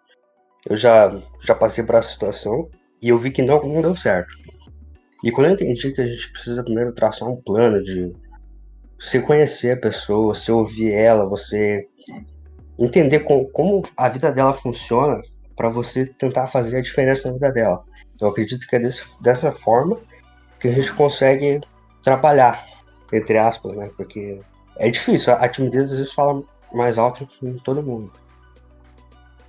[0.67, 2.67] Eu já, já passei por essa situação
[3.01, 4.31] e eu vi que não, não deu certo.
[5.23, 8.11] E quando eu entendi que a gente precisa primeiro traçar um plano de
[8.99, 11.87] você conhecer a pessoa, você ouvir ela, você
[12.77, 15.21] entender com, como a vida dela funciona
[15.55, 17.83] para você tentar fazer a diferença na vida dela.
[18.19, 19.97] Eu acredito que é desse, dessa forma
[20.59, 21.61] que a gente consegue
[22.03, 22.65] trabalhar,
[23.13, 23.89] entre aspas, né?
[23.95, 24.41] Porque
[24.77, 28.11] é difícil, a timidez às vezes fala mais alto que todo mundo.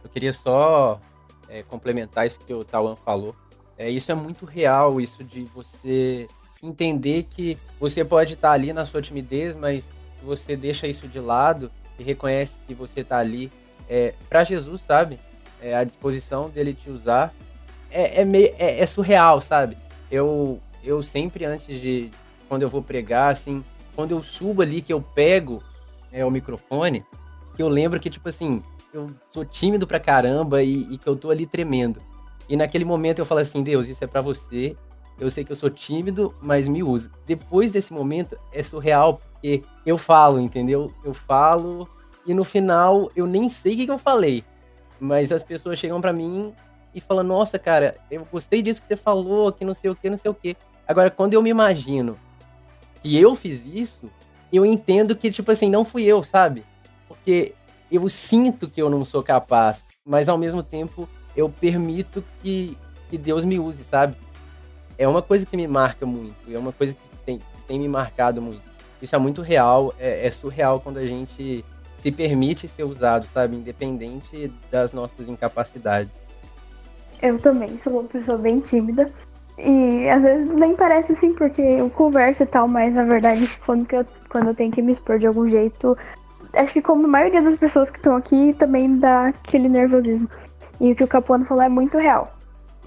[0.02, 1.00] Eu queria só
[1.48, 3.34] é, complementar isso que o Tawan falou.
[3.76, 6.26] É, isso é muito real, isso de você
[6.62, 9.84] entender que você pode estar ali na sua timidez, mas
[10.22, 13.50] você deixa isso de lado e reconhece que você está ali
[13.88, 15.18] é, para Jesus, sabe?
[15.60, 17.34] É, a disposição dele te usar
[17.90, 19.76] é, é, meio, é, é, surreal, sabe?
[20.10, 22.10] Eu, eu sempre, antes de.
[22.48, 25.62] Quando eu vou pregar, assim, quando eu subo ali, que eu pego
[26.12, 27.04] é, o microfone,
[27.54, 31.14] que eu lembro que, tipo assim, eu sou tímido pra caramba e, e que eu
[31.14, 32.02] tô ali tremendo.
[32.48, 34.76] E naquele momento eu falo assim: Deus, isso é para você.
[35.20, 37.10] Eu sei que eu sou tímido, mas me usa.
[37.26, 40.92] Depois desse momento é surreal, porque eu falo, entendeu?
[41.04, 41.86] Eu falo
[42.26, 44.42] e no final eu nem sei o que, que eu falei.
[44.98, 46.54] Mas as pessoas chegam para mim
[46.94, 50.08] e falam: Nossa, cara, eu gostei disso que você falou, que não sei o que,
[50.08, 50.56] não sei o que.
[50.88, 52.18] Agora, quando eu me imagino
[53.02, 54.10] que eu fiz isso,
[54.52, 56.64] eu entendo que, tipo assim, não fui eu, sabe?
[57.06, 57.54] Porque
[57.90, 62.76] eu sinto que eu não sou capaz, mas ao mesmo tempo eu permito que,
[63.08, 64.16] que Deus me use, sabe?
[65.00, 67.88] É uma coisa que me marca muito, é uma coisa que tem, que tem me
[67.88, 68.60] marcado muito.
[69.00, 71.64] Isso é muito real, é, é surreal quando a gente
[71.96, 73.56] se permite ser usado, sabe?
[73.56, 76.12] Independente das nossas incapacidades.
[77.22, 79.10] Eu também sou uma pessoa bem tímida.
[79.56, 83.90] E às vezes nem parece assim, porque eu converso e tal, mas na verdade, quando,
[83.90, 85.96] eu, quando eu tenho que me expor de algum jeito,
[86.52, 90.28] acho que como a maioria das pessoas que estão aqui, também dá aquele nervosismo.
[90.78, 92.28] E o que o Capuano falou é muito real.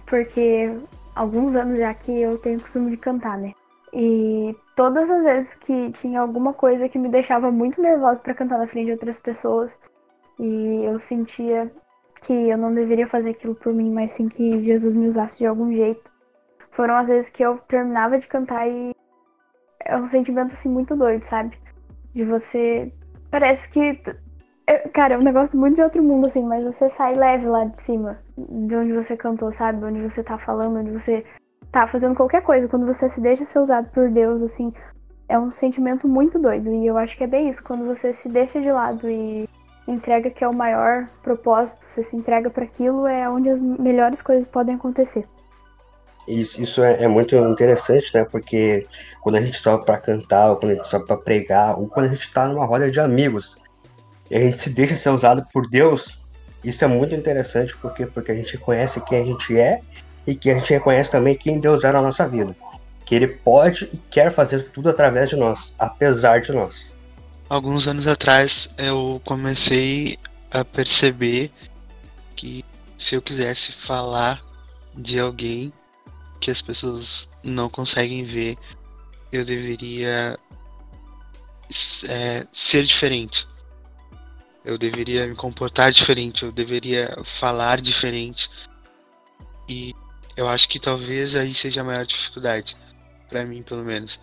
[0.06, 0.72] Porque
[1.16, 3.54] alguns anos já que eu tenho o costume de cantar, né?
[3.94, 8.58] E todas as vezes que tinha alguma coisa que me deixava muito nervosa para cantar
[8.58, 9.78] na frente de outras pessoas
[10.40, 11.72] e eu sentia
[12.22, 15.46] que eu não deveria fazer aquilo por mim, mas sim que Jesus me usasse de
[15.46, 16.10] algum jeito.
[16.72, 18.96] Foram as vezes que eu terminava de cantar e
[19.82, 21.58] é um sentimento assim muito doido, sabe?
[22.16, 22.92] De você
[23.30, 24.02] parece que
[24.94, 27.80] cara, é um negócio muito de outro mundo assim, mas você sai leve lá de
[27.82, 29.84] cima, de onde você cantou, sabe?
[29.84, 31.26] Onde você tá falando, onde você
[31.72, 34.72] tá fazendo qualquer coisa, quando você se deixa ser usado por Deus, assim,
[35.28, 36.72] é um sentimento muito doido.
[36.72, 39.50] E eu acho que é bem isso, quando você se deixa de lado e
[39.88, 44.22] entrega que é o maior propósito, você se entrega para aquilo, é onde as melhores
[44.22, 45.28] coisas podem acontecer.
[46.28, 48.24] Isso, isso é, é, muito interessante, né?
[48.24, 48.86] Porque
[49.22, 52.06] quando a gente sobe para cantar, ou quando a gente sobe para pregar, ou quando
[52.06, 53.56] a gente tá numa roda de amigos,
[54.34, 56.18] e a gente se deixa ser usado por Deus,
[56.64, 59.80] isso é muito interessante, porque, porque a gente conhece quem a gente é
[60.26, 62.56] e que a gente reconhece também quem Deus é na nossa vida.
[63.06, 66.92] Que Ele pode e quer fazer tudo através de nós, apesar de nós.
[67.48, 70.18] Alguns anos atrás eu comecei
[70.50, 71.52] a perceber
[72.36, 72.66] que
[72.98, 74.44] se eu quisesse falar
[74.96, 75.72] de alguém
[76.40, 78.58] que as pessoas não conseguem ver,
[79.32, 80.40] eu deveria
[82.10, 83.53] é, ser diferente.
[84.64, 88.50] Eu deveria me comportar diferente, eu deveria falar diferente.
[89.68, 89.94] E
[90.36, 92.78] eu acho que talvez aí seja a maior dificuldade,
[93.30, 94.20] para mim pelo menos.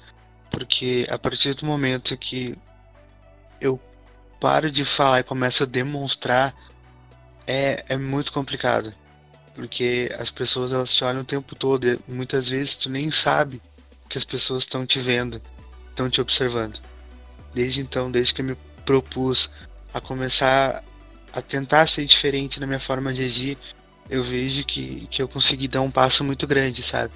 [0.50, 2.56] Porque a partir do momento que
[3.60, 3.80] eu
[4.40, 6.54] paro de falar e começo a demonstrar,
[7.46, 8.92] é, é muito complicado.
[9.54, 13.60] Porque as pessoas elas te olham o tempo todo e muitas vezes tu nem sabe
[14.08, 15.40] que as pessoas estão te vendo,
[15.88, 16.80] estão te observando.
[17.52, 19.50] Desde então, desde que eu me propus
[19.92, 20.84] a começar
[21.32, 23.58] a tentar ser diferente na minha forma de agir,
[24.08, 27.12] eu vejo que, que eu consegui dar um passo muito grande, sabe?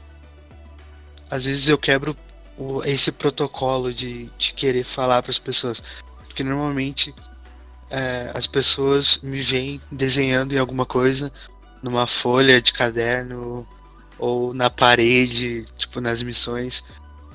[1.31, 2.17] Às vezes eu quebro
[2.57, 5.83] o, esse protocolo de, de querer falar para as pessoas,
[6.27, 7.13] porque normalmente
[7.91, 11.33] é, as pessoas me veem desenhando em alguma coisa,
[11.83, 13.67] numa folha de caderno
[14.17, 16.85] ou na parede, tipo nas missões,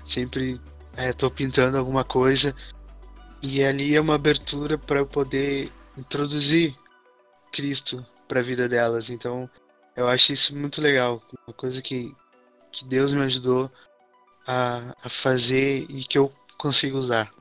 [0.05, 0.59] sempre
[0.97, 2.55] estou é, pintando alguma coisa
[3.41, 6.75] e ali é uma abertura para eu poder introduzir
[7.51, 9.09] Cristo para a vida delas.
[9.09, 9.49] Então,
[9.95, 12.15] eu acho isso muito legal, uma coisa que,
[12.71, 13.71] que Deus me ajudou
[14.47, 17.31] a, a fazer e que eu consigo usar.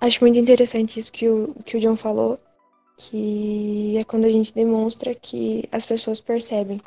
[0.00, 2.38] Acho muito interessante isso que o, que o John falou,
[2.96, 6.80] que é quando a gente demonstra que as pessoas percebem.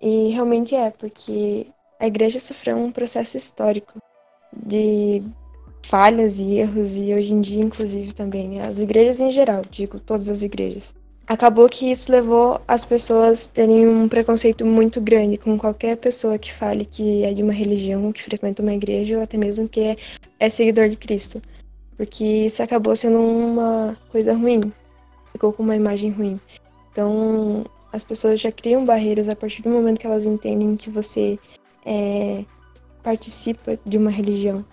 [0.00, 1.66] E realmente é, porque
[1.98, 3.98] a igreja sofreu um processo histórico
[4.54, 5.22] de
[5.82, 8.60] falhas e erros, e hoje em dia, inclusive, também.
[8.60, 10.94] As igrejas em geral, digo, todas as igrejas.
[11.28, 16.52] Acabou que isso levou as pessoas terem um preconceito muito grande com qualquer pessoa que
[16.52, 19.96] fale que é de uma religião, que frequenta uma igreja, ou até mesmo que é,
[20.38, 21.42] é seguidor de Cristo.
[21.96, 24.60] Porque isso acabou sendo uma coisa ruim,
[25.32, 26.38] ficou com uma imagem ruim.
[26.92, 31.38] Então, as pessoas já criam barreiras a partir do momento que elas entendem que você
[31.84, 32.44] é,
[33.02, 34.64] participa de uma religião.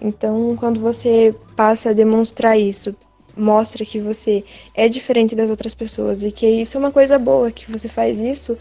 [0.00, 2.94] Então, quando você passa a demonstrar isso,
[3.36, 4.44] mostra que você
[4.74, 8.20] é diferente das outras pessoas e que isso é uma coisa boa, que você faz
[8.20, 8.56] isso,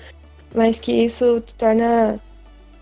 [0.54, 2.20] mas que isso te torna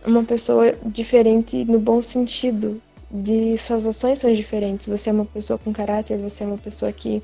[0.05, 4.87] uma pessoa diferente no bom sentido, de suas ações são diferentes.
[4.87, 7.21] Você é uma pessoa com caráter, você é uma pessoa que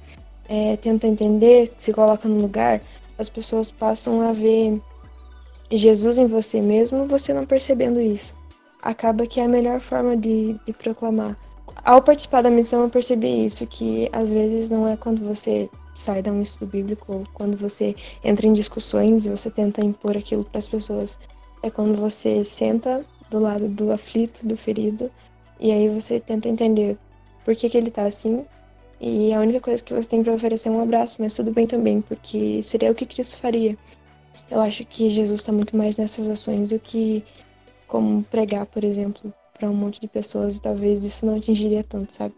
[0.47, 2.81] é, tenta entender, se coloca no lugar.
[3.17, 4.79] As pessoas passam a ver
[5.71, 8.38] Jesus em você mesmo, você não percebendo isso
[8.81, 11.37] acaba que é a melhor forma de, de proclamar.
[11.83, 16.21] Ao participar da missão, eu percebi isso, que às vezes não é quando você sai
[16.21, 20.43] de um estudo bíblico ou quando você entra em discussões e você tenta impor aquilo
[20.43, 21.17] para as pessoas.
[21.61, 25.11] É quando você senta do lado do aflito, do ferido,
[25.59, 26.97] e aí você tenta entender
[27.43, 28.45] por que, que ele tá assim.
[29.01, 31.67] E a única coisa que você tem para oferecer é um abraço, mas tudo bem
[31.67, 33.77] também, porque seria o que Cristo faria.
[34.49, 37.23] Eu acho que Jesus está muito mais nessas ações do que
[37.89, 42.13] como pregar, por exemplo, para um monte de pessoas e talvez isso não atingiria tanto,
[42.13, 42.33] sabe?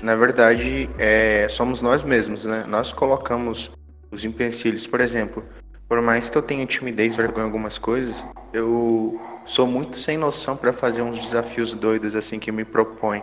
[0.00, 2.64] Na verdade, é, somos nós mesmos, né?
[2.66, 3.70] Nós colocamos
[4.10, 4.86] os empecilhos.
[4.86, 5.44] Por exemplo,
[5.88, 10.56] por mais que eu tenha timidez, vergonha em algumas coisas, eu sou muito sem noção
[10.56, 13.22] para fazer uns desafios doidos assim que me propõem.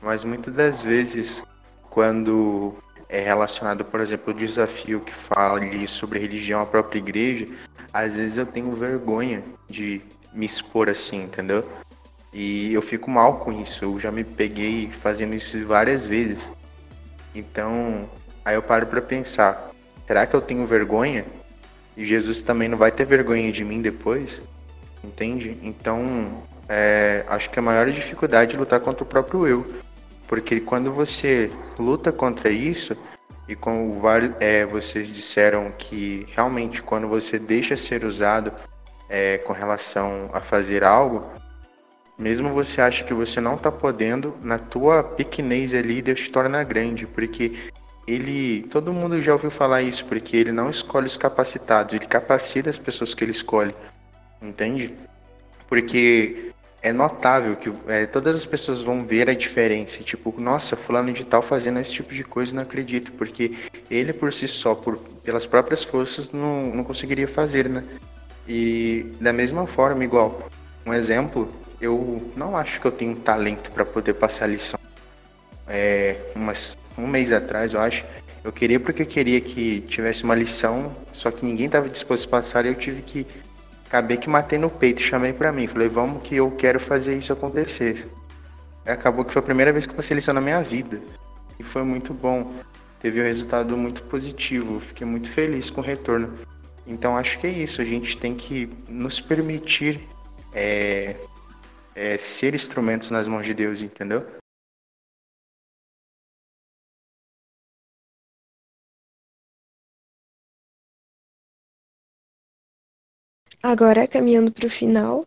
[0.00, 1.42] Mas muitas das vezes,
[1.90, 2.74] quando
[3.08, 7.46] é relacionado, por exemplo, ao desafio que fala sobre religião, a própria igreja,
[7.92, 10.02] às vezes eu tenho vergonha de
[10.32, 11.64] me expor assim, entendeu?
[12.32, 13.84] E eu fico mal com isso.
[13.84, 16.52] Eu já me peguei fazendo isso várias vezes.
[17.34, 18.08] Então,
[18.44, 19.70] aí eu paro para pensar:
[20.06, 21.24] será que eu tenho vergonha?
[21.96, 24.42] E Jesus também não vai ter vergonha de mim depois?
[25.02, 25.56] Entende?
[25.62, 29.85] Então, é, acho que a maior dificuldade é lutar contra o próprio eu.
[30.28, 32.96] Porque quando você luta contra isso,
[33.48, 34.00] e como
[34.40, 38.52] é, vocês disseram que realmente quando você deixa ser usado
[39.08, 41.24] é, com relação a fazer algo,
[42.18, 46.64] mesmo você acha que você não está podendo, na tua pequenez ali Deus te torna
[46.64, 47.70] grande, porque
[48.06, 52.70] ele, todo mundo já ouviu falar isso, porque ele não escolhe os capacitados, ele capacita
[52.70, 53.74] as pessoas que ele escolhe,
[54.40, 54.94] entende?
[55.68, 56.52] Porque
[56.86, 59.98] é notável que é, todas as pessoas vão ver a diferença.
[60.04, 63.56] Tipo, nossa, fulano de tal fazendo esse tipo de coisa, não acredito, porque
[63.90, 67.82] ele por si só, por, pelas próprias forças, não, não conseguiria fazer, né?
[68.46, 70.46] E da mesma forma, igual,
[70.86, 74.78] um exemplo, eu não acho que eu tenho talento para poder passar lição.
[75.66, 78.04] É, umas, um mês atrás, eu acho,
[78.44, 82.30] eu queria porque eu queria que tivesse uma lição, só que ninguém estava disposto a
[82.30, 83.26] passar e eu tive que
[83.86, 87.32] acabei que matei no peito, chamei para mim, falei, vamos que eu quero fazer isso
[87.32, 88.06] acontecer.
[88.84, 91.00] Acabou que foi a primeira vez que eu passei lição na minha vida.
[91.58, 92.54] E foi muito bom.
[93.00, 94.80] Teve um resultado muito positivo.
[94.80, 96.32] Fiquei muito feliz com o retorno.
[96.86, 97.82] Então acho que é isso.
[97.82, 100.06] A gente tem que nos permitir
[100.54, 101.16] é,
[101.96, 104.24] é, ser instrumentos nas mãos de Deus, entendeu?
[113.68, 115.26] Agora, caminhando para o final,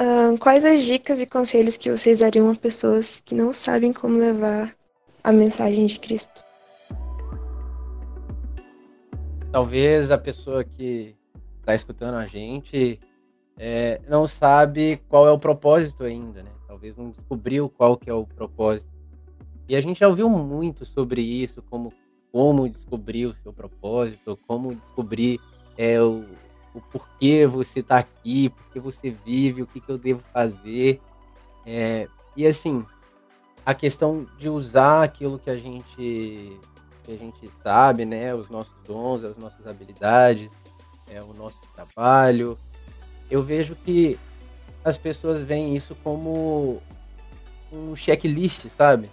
[0.00, 4.16] uh, quais as dicas e conselhos que vocês dariam a pessoas que não sabem como
[4.16, 4.74] levar
[5.22, 6.42] a mensagem de Cristo?
[9.52, 11.14] Talvez a pessoa que
[11.60, 12.98] está escutando a gente
[13.58, 16.50] é, não sabe qual é o propósito ainda, né?
[16.66, 18.90] Talvez não descobriu qual que é o propósito.
[19.68, 21.92] E a gente já ouviu muito sobre isso, como
[22.32, 25.38] como descobrir o seu propósito, como descobrir
[25.76, 26.24] é, o,
[26.76, 31.00] o porquê você está aqui, porquê você vive, o que, que eu devo fazer.
[31.64, 32.06] É,
[32.36, 32.84] e assim,
[33.64, 36.60] a questão de usar aquilo que a gente
[37.02, 40.50] que a gente sabe, né, os nossos dons, as nossas habilidades,
[41.08, 42.58] é, o nosso trabalho.
[43.30, 44.18] Eu vejo que
[44.84, 46.82] as pessoas veem isso como
[47.72, 49.08] um checklist, sabe?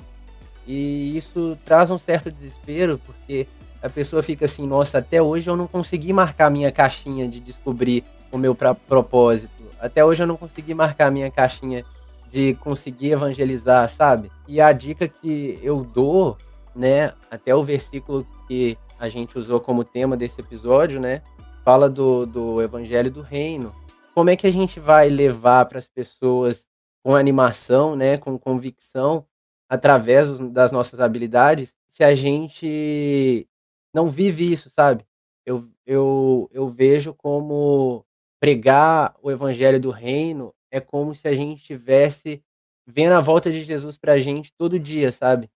[0.65, 3.47] E isso traz um certo desespero, porque
[3.83, 8.05] a pessoa fica assim, nossa, até hoje eu não consegui marcar minha caixinha de descobrir
[8.31, 9.51] o meu propósito.
[9.77, 11.83] Até hoje eu não consegui marcar minha caixinha
[12.31, 14.31] de conseguir evangelizar, sabe?
[14.47, 16.37] E a dica que eu dou,
[16.73, 21.21] né, até o versículo que a gente usou como tema desse episódio, né,
[21.65, 23.75] fala do, do evangelho do reino.
[24.15, 26.65] Como é que a gente vai levar para as pessoas
[27.03, 29.25] com animação, né, com convicção,
[29.67, 33.45] através das nossas habilidades, se a gente
[33.93, 35.05] não vive isso, sabe?
[35.45, 38.05] Eu, eu, eu vejo como
[38.39, 42.43] pregar o evangelho do reino é como se a gente estivesse
[42.85, 45.49] vendo a volta de Jesus para a gente todo dia, sabe?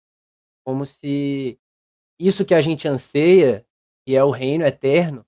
[0.63, 1.57] Como se
[2.19, 3.65] isso que a gente anseia,
[4.05, 5.25] que é o reino eterno,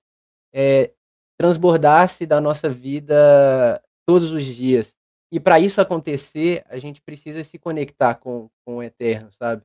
[0.52, 0.92] é,
[1.38, 4.94] transbordasse da nossa vida todos os dias.
[5.30, 9.62] E para isso acontecer, a gente precisa se conectar com, com o eterno, sabe?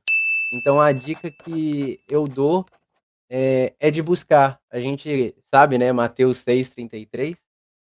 [0.52, 2.66] Então a dica que eu dou
[3.28, 4.60] é, é de buscar.
[4.70, 7.36] A gente sabe, né, Mateus 6,33,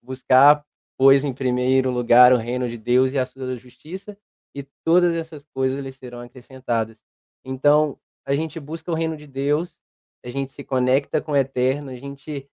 [0.02, 0.64] buscar,
[0.96, 4.16] pois, em primeiro lugar o reino de Deus e a sua justiça,
[4.54, 7.02] e todas essas coisas lhe serão acrescentadas.
[7.44, 9.78] Então, a gente busca o reino de Deus,
[10.24, 12.48] a gente se conecta com o eterno, a gente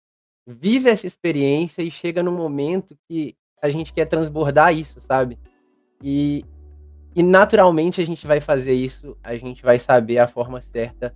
[0.47, 5.39] vive essa experiência e chega num momento que a gente quer transbordar isso, sabe?
[6.03, 6.45] E,
[7.15, 11.15] e naturalmente a gente vai fazer isso, a gente vai saber a forma certa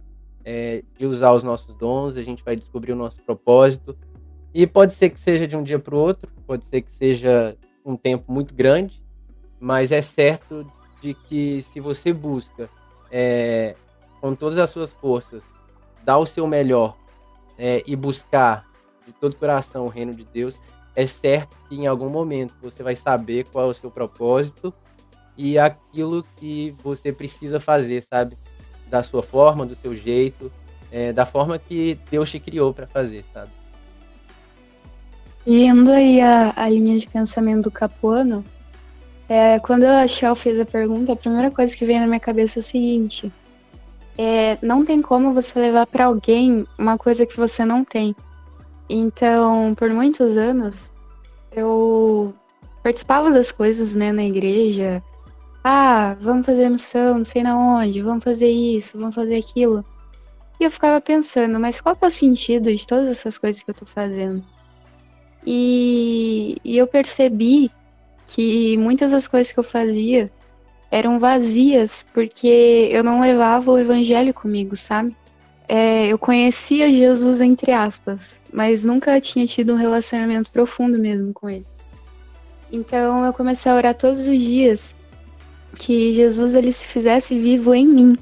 [0.48, 3.98] é, de usar os nossos dons, a gente vai descobrir o nosso propósito.
[4.54, 7.58] E pode ser que seja de um dia para o outro, pode ser que seja
[7.84, 9.02] um tempo muito grande,
[9.58, 10.64] mas é certo
[11.02, 12.70] de que se você busca
[13.10, 13.74] é,
[14.20, 15.42] com todas as suas forças
[16.04, 16.96] dar o seu melhor
[17.58, 18.70] é, e buscar
[19.04, 20.60] de todo o coração o reino de Deus,
[20.94, 24.72] é certo que em algum momento você vai saber qual é o seu propósito
[25.36, 28.38] e aquilo que você precisa fazer, sabe?
[28.88, 30.50] Da sua forma, do seu jeito,
[30.90, 33.50] é, da forma que Deus te criou para fazer, sabe?
[35.46, 38.44] E indo aí a, a linha de pensamento do Capuano,
[39.28, 42.58] é, quando a Shell fez a pergunta, a primeira coisa que veio na minha cabeça
[42.58, 43.32] é o seguinte:
[44.16, 48.14] é, não tem como você levar para alguém uma coisa que você não tem.
[48.88, 50.92] Então, por muitos anos,
[51.52, 52.32] eu
[52.82, 55.02] participava das coisas, né, na igreja,
[55.68, 59.84] ah, vamos fazer missão, não sei na onde, vamos fazer isso, vamos fazer aquilo.
[60.60, 63.70] E eu ficava pensando, mas qual que é o sentido de todas essas coisas que
[63.72, 64.44] eu tô fazendo?
[65.44, 67.72] E, e eu percebi
[68.28, 70.30] que muitas das coisas que eu fazia
[70.88, 75.16] eram vazias porque eu não levava o evangelho comigo, sabe?
[75.68, 81.50] É, eu conhecia Jesus entre aspas, mas nunca tinha tido um relacionamento profundo mesmo com
[81.50, 81.66] ele.
[82.70, 84.95] Então eu comecei a orar todos os dias
[85.76, 88.18] que Jesus ele se fizesse vivo em mim,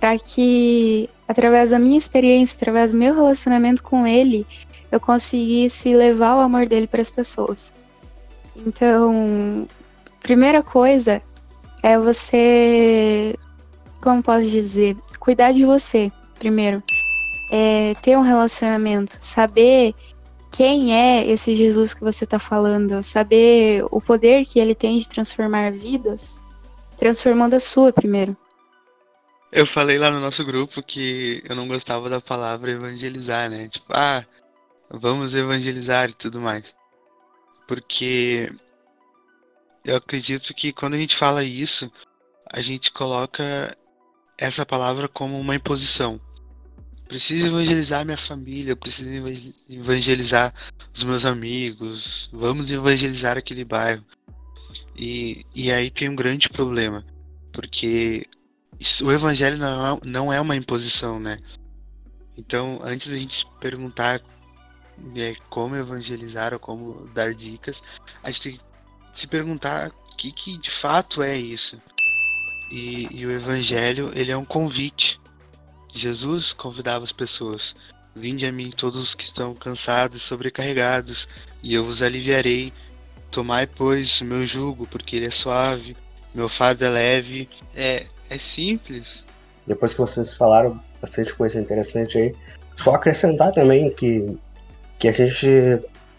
[0.00, 4.46] para que através da minha experiência, através do meu relacionamento com ele,
[4.90, 7.72] eu conseguisse levar o amor dele para as pessoas.
[8.66, 9.66] Então,
[10.20, 11.22] primeira coisa
[11.82, 13.36] é você,
[14.00, 16.82] como posso dizer, cuidar de você primeiro.
[17.50, 19.94] É, ter um relacionamento, saber
[20.50, 25.08] quem é esse Jesus que você está falando, saber o poder que ele tem de
[25.08, 26.41] transformar vidas
[27.02, 28.36] transformando a sua primeiro.
[29.50, 33.68] Eu falei lá no nosso grupo que eu não gostava da palavra evangelizar, né?
[33.68, 34.24] Tipo, ah,
[34.88, 36.72] vamos evangelizar e tudo mais.
[37.66, 38.48] Porque
[39.84, 41.90] eu acredito que quando a gente fala isso,
[42.48, 43.76] a gente coloca
[44.38, 46.20] essa palavra como uma imposição.
[47.08, 49.10] Preciso evangelizar minha família, preciso
[49.68, 50.54] evangelizar
[50.94, 54.04] os meus amigos, vamos evangelizar aquele bairro.
[54.96, 57.04] E, e aí tem um grande problema,
[57.52, 58.26] porque
[59.02, 61.38] o evangelho não é, não é uma imposição, né?
[62.36, 64.20] Então, antes da gente perguntar
[65.16, 67.82] é, como evangelizar ou como dar dicas,
[68.22, 68.60] a gente tem que
[69.12, 71.80] se perguntar o que, que de fato é isso.
[72.70, 75.20] E, e o evangelho, ele é um convite.
[75.92, 77.74] Jesus convidava as pessoas:
[78.14, 81.28] Vinde a mim todos os que estão cansados e sobrecarregados,
[81.62, 82.72] e eu vos aliviarei.
[83.32, 85.96] Tomai, pois, o meu jugo, porque ele é suave,
[86.34, 87.48] meu fardo é leve.
[87.74, 89.24] É, é simples.
[89.66, 92.34] Depois que vocês falaram bastante coisa interessante aí,
[92.76, 94.38] só acrescentar também que,
[94.98, 95.48] que a gente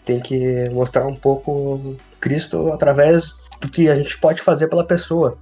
[0.04, 5.38] tem que mostrar um pouco Cristo através do que a gente pode fazer pela pessoa.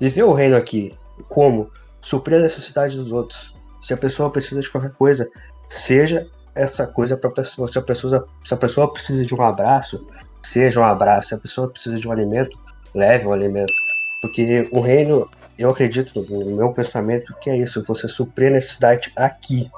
[0.00, 0.92] Viver o reino aqui.
[1.28, 1.70] Como?
[2.00, 3.54] Suprir a necessidade dos outros.
[3.80, 5.28] Se a pessoa precisa de qualquer coisa,
[5.68, 7.44] seja essa coisa para.
[7.44, 10.04] Se a pessoa, se a pessoa precisa de um abraço,
[10.46, 11.28] seja um abraço.
[11.28, 12.58] Se a pessoa precisa de um alimento,
[12.94, 13.72] leve um alimento.
[14.20, 15.28] Porque o reino,
[15.58, 19.70] eu acredito no meu pensamento que é isso, você suprir a necessidade aqui.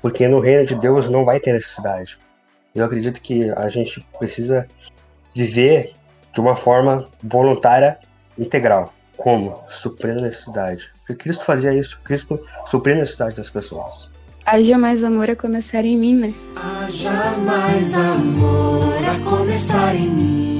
[0.00, 2.18] Porque no reino de Deus não vai ter necessidade.
[2.74, 4.66] Eu acredito que a gente precisa
[5.34, 5.92] viver
[6.32, 7.98] de uma forma voluntária
[8.36, 8.92] integral.
[9.16, 9.62] Como?
[9.68, 10.90] Suprindo a necessidade.
[11.00, 12.00] Porque Cristo fazia isso.
[12.04, 14.07] Cristo supria a necessidade das pessoas.
[14.50, 16.32] Haja mais amor a começar em mim, né?
[16.56, 20.58] Haja mais amor a começar em mim.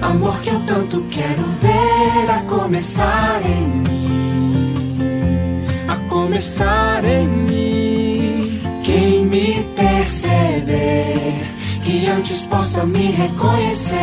[0.00, 5.64] Amor que eu tanto quero ver a começar em mim.
[5.88, 8.60] A começar em mim.
[8.84, 11.34] Quem me perceber,
[11.82, 13.98] que antes possa me reconhecer,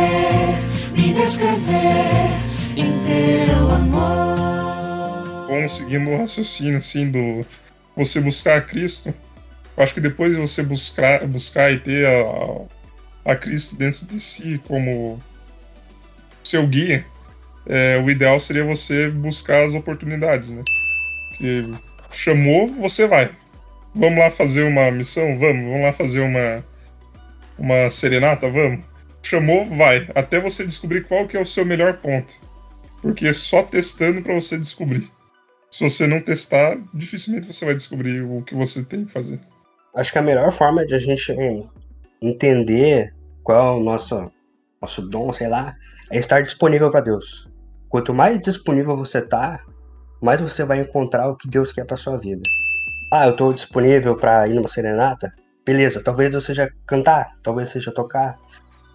[0.92, 2.28] me descrever
[2.76, 5.46] em teu amor.
[5.48, 7.46] Bom, seguindo o raciocínio assim do
[7.98, 9.12] você buscar a Cristo,
[9.76, 14.20] eu acho que depois de você buscar, buscar e ter a, a Cristo dentro de
[14.20, 15.20] si como
[16.44, 17.04] seu guia,
[17.66, 20.62] é, o ideal seria você buscar as oportunidades, né?
[21.36, 21.70] Que
[22.10, 23.30] chamou, você vai.
[23.94, 25.38] Vamos lá fazer uma missão?
[25.38, 25.64] Vamos.
[25.64, 26.64] Vamos lá fazer uma,
[27.58, 28.48] uma serenata?
[28.48, 28.80] Vamos.
[29.22, 30.08] Chamou, vai.
[30.14, 32.32] Até você descobrir qual que é o seu melhor ponto.
[33.02, 35.10] Porque é só testando para você descobrir.
[35.70, 39.40] Se você não testar, dificilmente você vai descobrir o que você tem que fazer.
[39.94, 41.34] Acho que a melhor forma de a gente
[42.22, 44.30] entender qual é o nosso,
[44.80, 45.72] nosso dom, sei lá,
[46.10, 47.48] é estar disponível para Deus.
[47.88, 49.60] Quanto mais disponível você tá,
[50.20, 52.42] mais você vai encontrar o que Deus quer para sua vida.
[53.10, 55.32] Ah, eu tô disponível para ir numa serenata?
[55.64, 58.38] Beleza, talvez eu seja cantar, talvez seja tocar.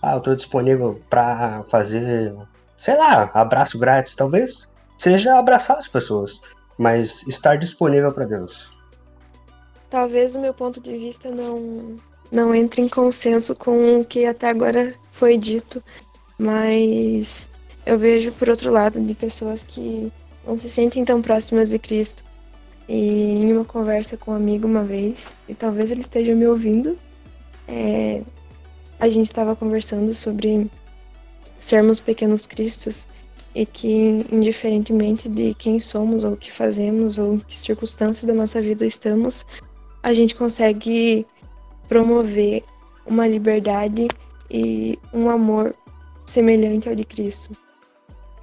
[0.01, 2.33] Ah, eu tô disponível para fazer,
[2.77, 4.67] sei lá, abraço grátis, talvez
[4.97, 6.39] seja abraçar as pessoas,
[6.83, 8.69] mas estar disponível para Deus.
[9.89, 11.95] Talvez o meu ponto de vista não
[12.29, 15.81] não entre em consenso com o que até agora foi dito,
[16.37, 17.47] mas
[17.85, 20.11] eu vejo por outro lado de pessoas que
[20.45, 22.23] não se sentem tão próximas de Cristo.
[22.89, 26.97] E em uma conversa com um amigo uma vez, e talvez ele esteja me ouvindo,
[27.67, 28.23] é,
[28.99, 30.69] a gente estava conversando sobre
[31.59, 33.07] sermos pequenos cristos
[33.55, 38.33] e que, indiferentemente de quem somos, ou o que fazemos, ou em que circunstância da
[38.33, 39.45] nossa vida estamos,
[40.01, 41.25] a gente consegue
[41.87, 42.63] promover
[43.05, 44.07] uma liberdade
[44.49, 45.75] e um amor
[46.25, 47.55] semelhante ao de Cristo.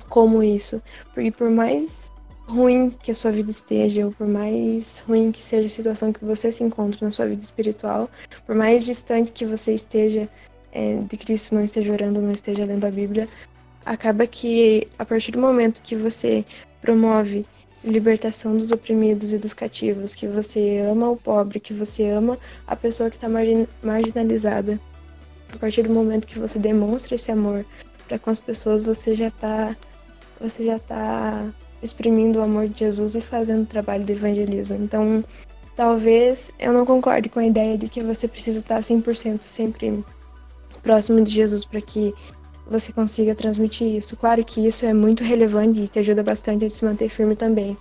[0.08, 0.82] Como isso?
[1.14, 2.10] Porque por mais
[2.48, 6.24] ruim que a sua vida esteja, ou por mais ruim que seja a situação que
[6.24, 8.10] você se encontra na sua vida espiritual,
[8.44, 10.28] por mais distante que você esteja
[10.72, 13.28] é, de Cristo, não esteja orando, não esteja lendo a Bíblia,
[13.84, 16.44] acaba que a partir do momento que você
[16.80, 17.46] promove
[17.82, 22.76] libertação dos oprimidos e dos cativos, que você ama o pobre, que você ama a
[22.76, 24.78] pessoa que está margin marginalizada,
[25.52, 27.64] a partir do momento que você demonstra esse amor
[28.06, 29.76] para com as pessoas, você já está
[30.40, 31.48] você já tá
[31.82, 34.74] exprimindo o amor de Jesus e fazendo o trabalho do evangelismo.
[34.76, 35.22] Então,
[35.76, 40.04] talvez eu não concorde com a ideia de que você precisa estar 100% sempre
[40.82, 42.14] próximo de Jesus para que
[42.70, 44.16] você consiga transmitir isso.
[44.16, 47.76] Claro que isso é muito relevante e te ajuda bastante a se manter firme também.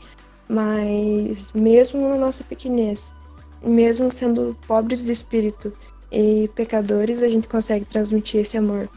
[0.49, 3.13] Mas mesmo na nossa pequenez,
[3.61, 5.71] mesmo sendo pobres de espírito
[6.11, 8.89] e pecadores, a gente consegue transmitir esse amor.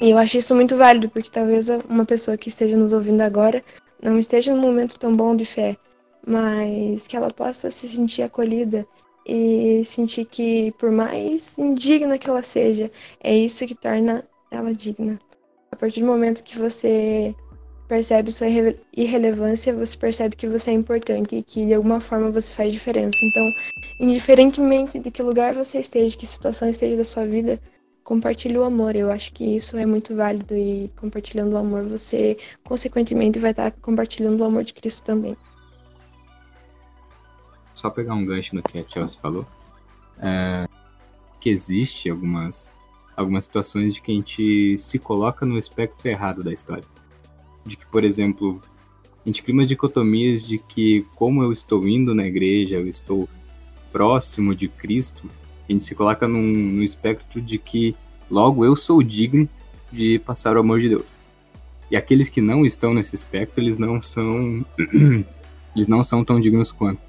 [0.00, 3.64] E eu acho isso muito válido, porque talvez uma pessoa que esteja nos ouvindo agora
[4.02, 5.76] não esteja num momento tão bom de fé,
[6.26, 8.86] mas que ela possa se sentir acolhida
[9.26, 12.90] e sentir que, por mais indigna que ela seja,
[13.22, 15.18] é isso que torna ela digna.
[15.70, 17.34] A partir do momento que você
[17.90, 22.30] percebe sua irre irrelevância, você percebe que você é importante e que de alguma forma
[22.30, 23.18] você faz diferença.
[23.24, 23.52] Então,
[23.98, 27.60] indiferentemente de que lugar você esteja, que situação esteja da sua vida,
[28.04, 28.94] compartilhe o amor.
[28.94, 33.70] Eu acho que isso é muito válido e compartilhando o amor, você consequentemente vai estar
[33.72, 35.36] compartilhando o amor de Cristo também.
[37.74, 39.46] Só pegar um gancho no que a Chelsea falou,
[40.20, 40.68] é,
[41.40, 42.74] que existe algumas
[43.16, 46.84] algumas situações de que a gente se coloca no espectro errado da história.
[47.64, 48.60] De que, por exemplo,
[49.24, 53.28] a gente cria umas dicotomias de que como eu estou indo na igreja, eu estou
[53.92, 55.28] próximo de Cristo,
[55.68, 57.94] a gente se coloca num, num espectro de que
[58.30, 59.48] logo eu sou digno
[59.92, 61.24] de passar o amor de Deus.
[61.90, 64.64] E aqueles que não estão nesse espectro, eles não são
[65.74, 67.02] eles não são tão dignos quanto.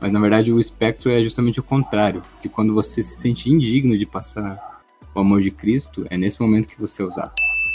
[0.00, 3.96] Mas na verdade o espectro é justamente o contrário, que quando você se sente indigno
[3.96, 4.75] de passar
[5.16, 7.32] o amor de Cristo, é nesse momento que você usado.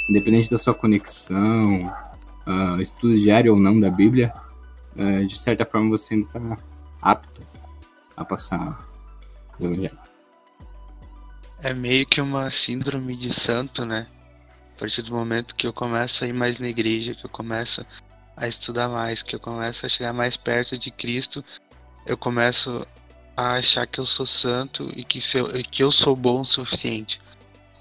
[0.07, 1.79] Independente da sua conexão,
[2.45, 4.31] uh, estudo diário ou não da Bíblia,
[4.95, 6.57] uh, de certa forma você ainda está
[7.01, 7.41] apto
[8.15, 8.87] a passar
[9.59, 9.97] o Evangelho.
[11.63, 14.07] É meio que uma síndrome de santo, né?
[14.75, 17.85] A partir do momento que eu começo a ir mais na igreja, que eu começo
[18.37, 21.43] a estudar mais, que eu começo a chegar mais perto de Cristo,
[22.05, 22.85] eu começo
[23.35, 27.19] a achar que eu sou santo e que, eu, que eu sou bom o suficiente.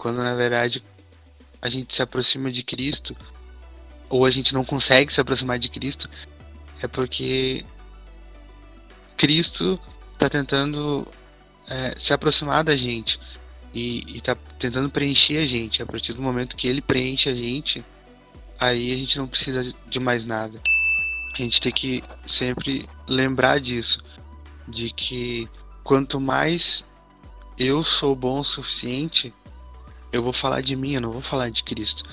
[0.00, 0.82] Quando na verdade
[1.60, 3.14] a gente se aproxima de Cristo,
[4.08, 6.08] ou a gente não consegue se aproximar de Cristo,
[6.82, 7.62] é porque
[9.14, 9.78] Cristo
[10.14, 11.06] está tentando
[11.68, 13.20] é, se aproximar da gente
[13.74, 15.82] e está tentando preencher a gente.
[15.82, 17.84] A partir do momento que ele preenche a gente,
[18.58, 20.58] aí a gente não precisa de mais nada.
[21.34, 24.02] A gente tem que sempre lembrar disso,
[24.66, 25.46] de que
[25.84, 26.86] quanto mais
[27.58, 29.30] eu sou bom o suficiente,
[30.12, 32.04] eu vou falar de mim, eu não vou falar de Cristo.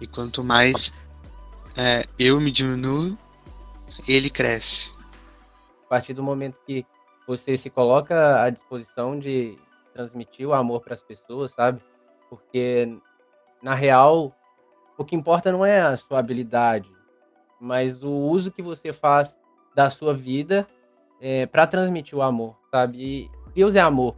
[0.00, 0.92] E quanto mais
[1.76, 3.16] é, eu me diminuo,
[4.08, 4.90] ele cresce.
[5.86, 6.86] A partir do momento que
[7.26, 9.58] você se coloca à disposição de
[9.92, 11.80] transmitir o amor para as pessoas, sabe?
[12.28, 12.98] Porque
[13.62, 14.34] na real,
[14.98, 16.90] o que importa não é a sua habilidade,
[17.60, 19.36] mas o uso que você faz
[19.74, 20.66] da sua vida
[21.20, 22.98] é, para transmitir o amor, sabe?
[22.98, 24.16] E Deus é amor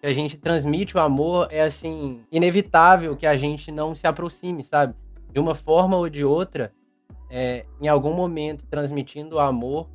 [0.00, 4.64] que a gente transmite o amor, é assim, inevitável que a gente não se aproxime,
[4.64, 4.94] sabe?
[5.30, 6.72] De uma forma ou de outra,
[7.28, 9.88] é, em algum momento, transmitindo o amor,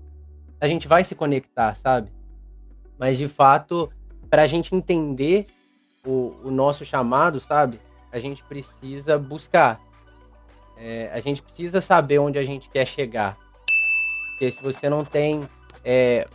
[0.62, 2.12] a gente vai se conectar, sabe?
[3.00, 3.92] Mas de fato,
[4.30, 5.48] para a gente entender
[6.06, 7.80] o, o, nosso chamado, sabe?
[8.12, 9.82] A gente precisa buscar.
[10.78, 13.38] É, a gente precisa saber onde a gente quer chegar.
[14.32, 15.44] Porque se você não tem
[15.84, 16.28] é,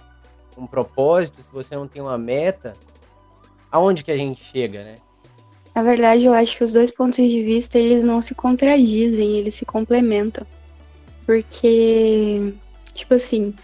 [0.58, 2.72] um propósito, se você não tem uma meta,
[3.70, 4.94] aonde que a gente chega, né?
[5.74, 9.54] Na verdade, eu acho que os dois pontos de vista, eles não se contradizem, eles
[9.54, 10.46] se complementam.
[11.24, 12.52] Porque,
[12.92, 13.54] tipo assim,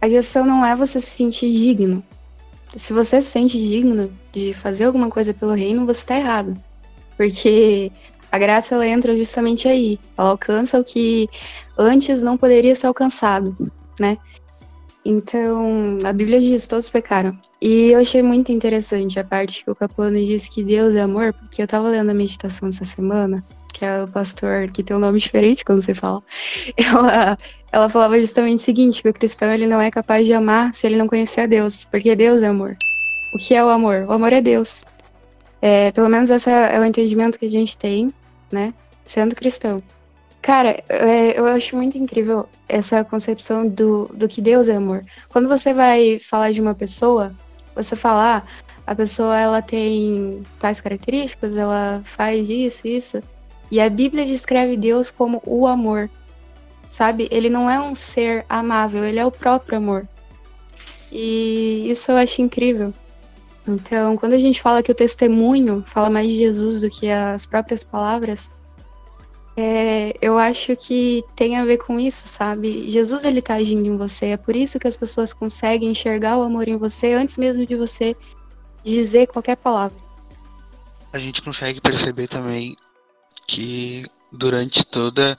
[0.00, 2.02] a questão não é você se sentir digno.
[2.76, 6.54] Se você se sente digno de fazer alguma coisa pelo reino, você tá errado.
[7.16, 7.90] Porque
[8.30, 9.98] a graça ela entra justamente aí.
[10.18, 11.28] Ela alcança o que
[11.78, 13.56] antes não poderia ser alcançado,
[13.98, 14.18] né?
[15.08, 17.38] Então, a Bíblia diz: todos pecaram.
[17.62, 21.32] E eu achei muito interessante a parte que o Capone disse que Deus é amor,
[21.32, 23.40] porque eu tava lendo a meditação essa semana,
[23.72, 26.20] que é o pastor que tem um nome diferente quando você fala.
[26.76, 27.38] Ela,
[27.70, 30.88] ela falava justamente o seguinte: que o cristão ele não é capaz de amar se
[30.88, 32.76] ele não conhecer a Deus, porque Deus é amor.
[33.32, 34.06] O que é o amor?
[34.08, 34.82] O amor é Deus.
[35.62, 38.12] É, pelo menos esse é o entendimento que a gente tem,
[38.50, 39.80] né, sendo cristão.
[40.46, 45.02] Cara, é, eu acho muito incrível essa concepção do, do que Deus é amor.
[45.28, 47.34] Quando você vai falar de uma pessoa,
[47.74, 53.20] você falar, ah, a pessoa ela tem tais características, ela faz isso, isso.
[53.72, 56.08] E a Bíblia descreve Deus como o amor.
[56.88, 57.26] Sabe?
[57.32, 60.06] Ele não é um ser amável, ele é o próprio amor.
[61.10, 62.94] E isso eu acho incrível.
[63.66, 67.44] Então, quando a gente fala que o testemunho fala mais de Jesus do que as
[67.44, 68.48] próprias palavras,
[69.56, 72.90] é, eu acho que tem a ver com isso, sabe?
[72.90, 76.42] Jesus ele tá agindo em você, é por isso que as pessoas conseguem enxergar o
[76.42, 78.14] amor em você antes mesmo de você
[78.84, 79.96] dizer qualquer palavra.
[81.10, 82.76] A gente consegue perceber também
[83.46, 85.38] que durante toda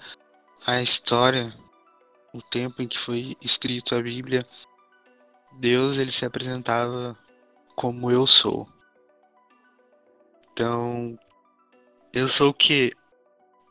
[0.65, 1.53] a história,
[2.33, 4.47] o tempo em que foi escrito a Bíblia,
[5.59, 7.15] Deus ele se apresentava
[7.75, 8.67] como eu sou.
[10.51, 11.17] Então,
[12.11, 12.93] eu sou o que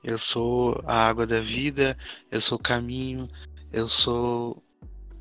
[0.06, 1.98] eu sou a água da vida,
[2.30, 3.28] eu sou o caminho,
[3.72, 4.62] eu sou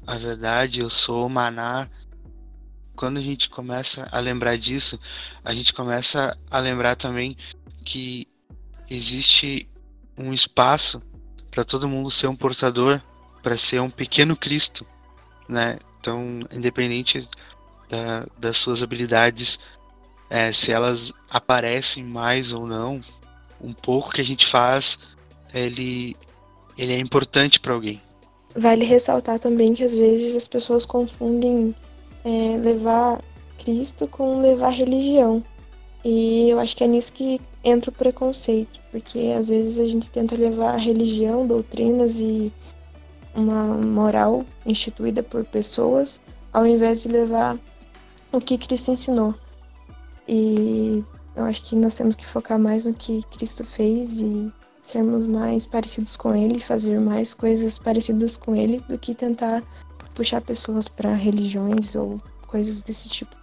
[0.05, 1.89] a verdade, eu sou o maná.
[2.95, 4.99] Quando a gente começa a lembrar disso,
[5.43, 7.36] a gente começa a lembrar também
[7.83, 8.27] que
[8.88, 9.67] existe
[10.15, 11.01] um espaço
[11.49, 13.01] para todo mundo ser um portador,
[13.41, 14.86] para ser um pequeno Cristo,
[15.49, 15.79] né?
[15.99, 17.27] Então, independente
[17.89, 19.57] da, das suas habilidades
[20.29, 23.01] é, se elas aparecem mais ou não,
[23.62, 24.97] um pouco que a gente faz,
[25.53, 26.16] ele,
[26.78, 28.01] ele é importante para alguém.
[28.56, 31.76] Vale ressaltar também que às vezes as pessoas confundem
[32.24, 33.22] é, levar
[33.60, 35.43] Cristo com levar religião.
[36.03, 40.10] E eu acho que é nisso que entra o preconceito, porque às vezes a gente
[40.10, 42.53] tenta levar religião, doutrinas e
[43.34, 46.22] uma moral instituída por pessoas,
[46.53, 47.58] ao invés de levar
[48.32, 49.34] o que Cristo ensinou.
[50.28, 51.03] E
[51.36, 55.65] eu acho que nós temos que focar mais no que Cristo fez e sermos mais
[55.65, 59.63] parecidos com Ele, fazer mais coisas parecidas com Ele, do que tentar
[60.13, 63.36] puxar pessoas para religiões ou coisas desse tipo.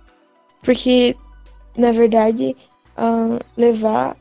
[0.62, 1.16] Porque,
[1.76, 2.56] na verdade,
[2.96, 4.16] uh, levar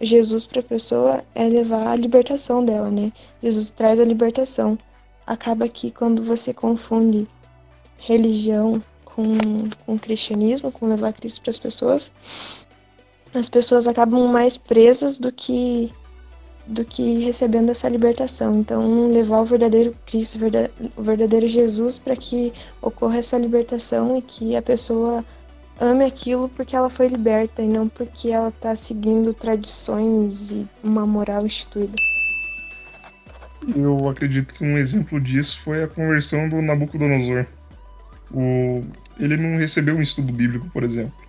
[0.00, 3.12] Jesus para a pessoa é levar a libertação dela, né?
[3.42, 4.78] Jesus traz a libertação.
[5.26, 7.26] Acaba que quando você confunde
[7.98, 9.24] religião com,
[9.84, 12.12] com cristianismo, com levar Cristo para as pessoas,
[13.34, 15.92] as pessoas acabam mais presas do que
[16.66, 18.58] do que recebendo essa libertação.
[18.58, 20.38] Então, levar o verdadeiro Cristo,
[20.96, 22.52] o verdadeiro Jesus para que
[22.82, 25.24] ocorra essa libertação e que a pessoa
[25.80, 31.06] ame aquilo porque ela foi liberta e não porque ela está seguindo tradições e uma
[31.06, 31.94] moral instituída.
[33.74, 37.46] Eu acredito que um exemplo disso foi a conversão do Nabucodonosor.
[38.30, 38.84] O...
[39.18, 41.27] Ele não recebeu um estudo bíblico, por exemplo.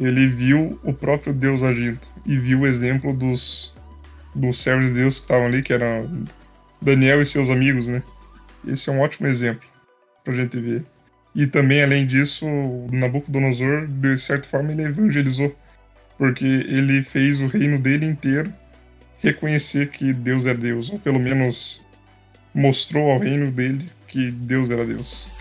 [0.00, 3.74] Ele viu o próprio Deus agindo e viu o exemplo dos,
[4.34, 6.24] dos servos de Deus que estavam ali, que eram
[6.80, 8.02] Daniel e seus amigos, né?
[8.66, 9.66] Esse é um ótimo exemplo
[10.24, 10.84] pra gente ver.
[11.34, 12.46] E também, além disso,
[12.90, 15.54] Nabucodonosor, de certa forma, ele evangelizou,
[16.16, 18.52] porque ele fez o reino dele inteiro
[19.18, 21.82] reconhecer que Deus é Deus, ou pelo menos
[22.54, 25.37] mostrou ao reino dele que Deus era Deus.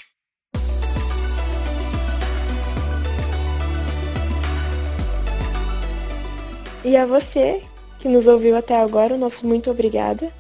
[6.88, 7.62] E a você
[8.00, 10.32] que nos ouviu até agora, o nosso muito obrigada.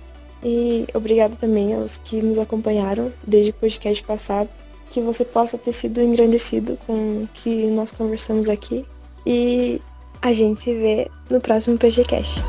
[0.42, 4.48] E obrigado também aos que nos acompanharam desde o podcast passado
[4.90, 8.86] que você possa ter sido engrandecido com o que nós conversamos aqui.
[9.26, 9.82] E
[10.22, 12.42] a gente se vê no próximo PGCast.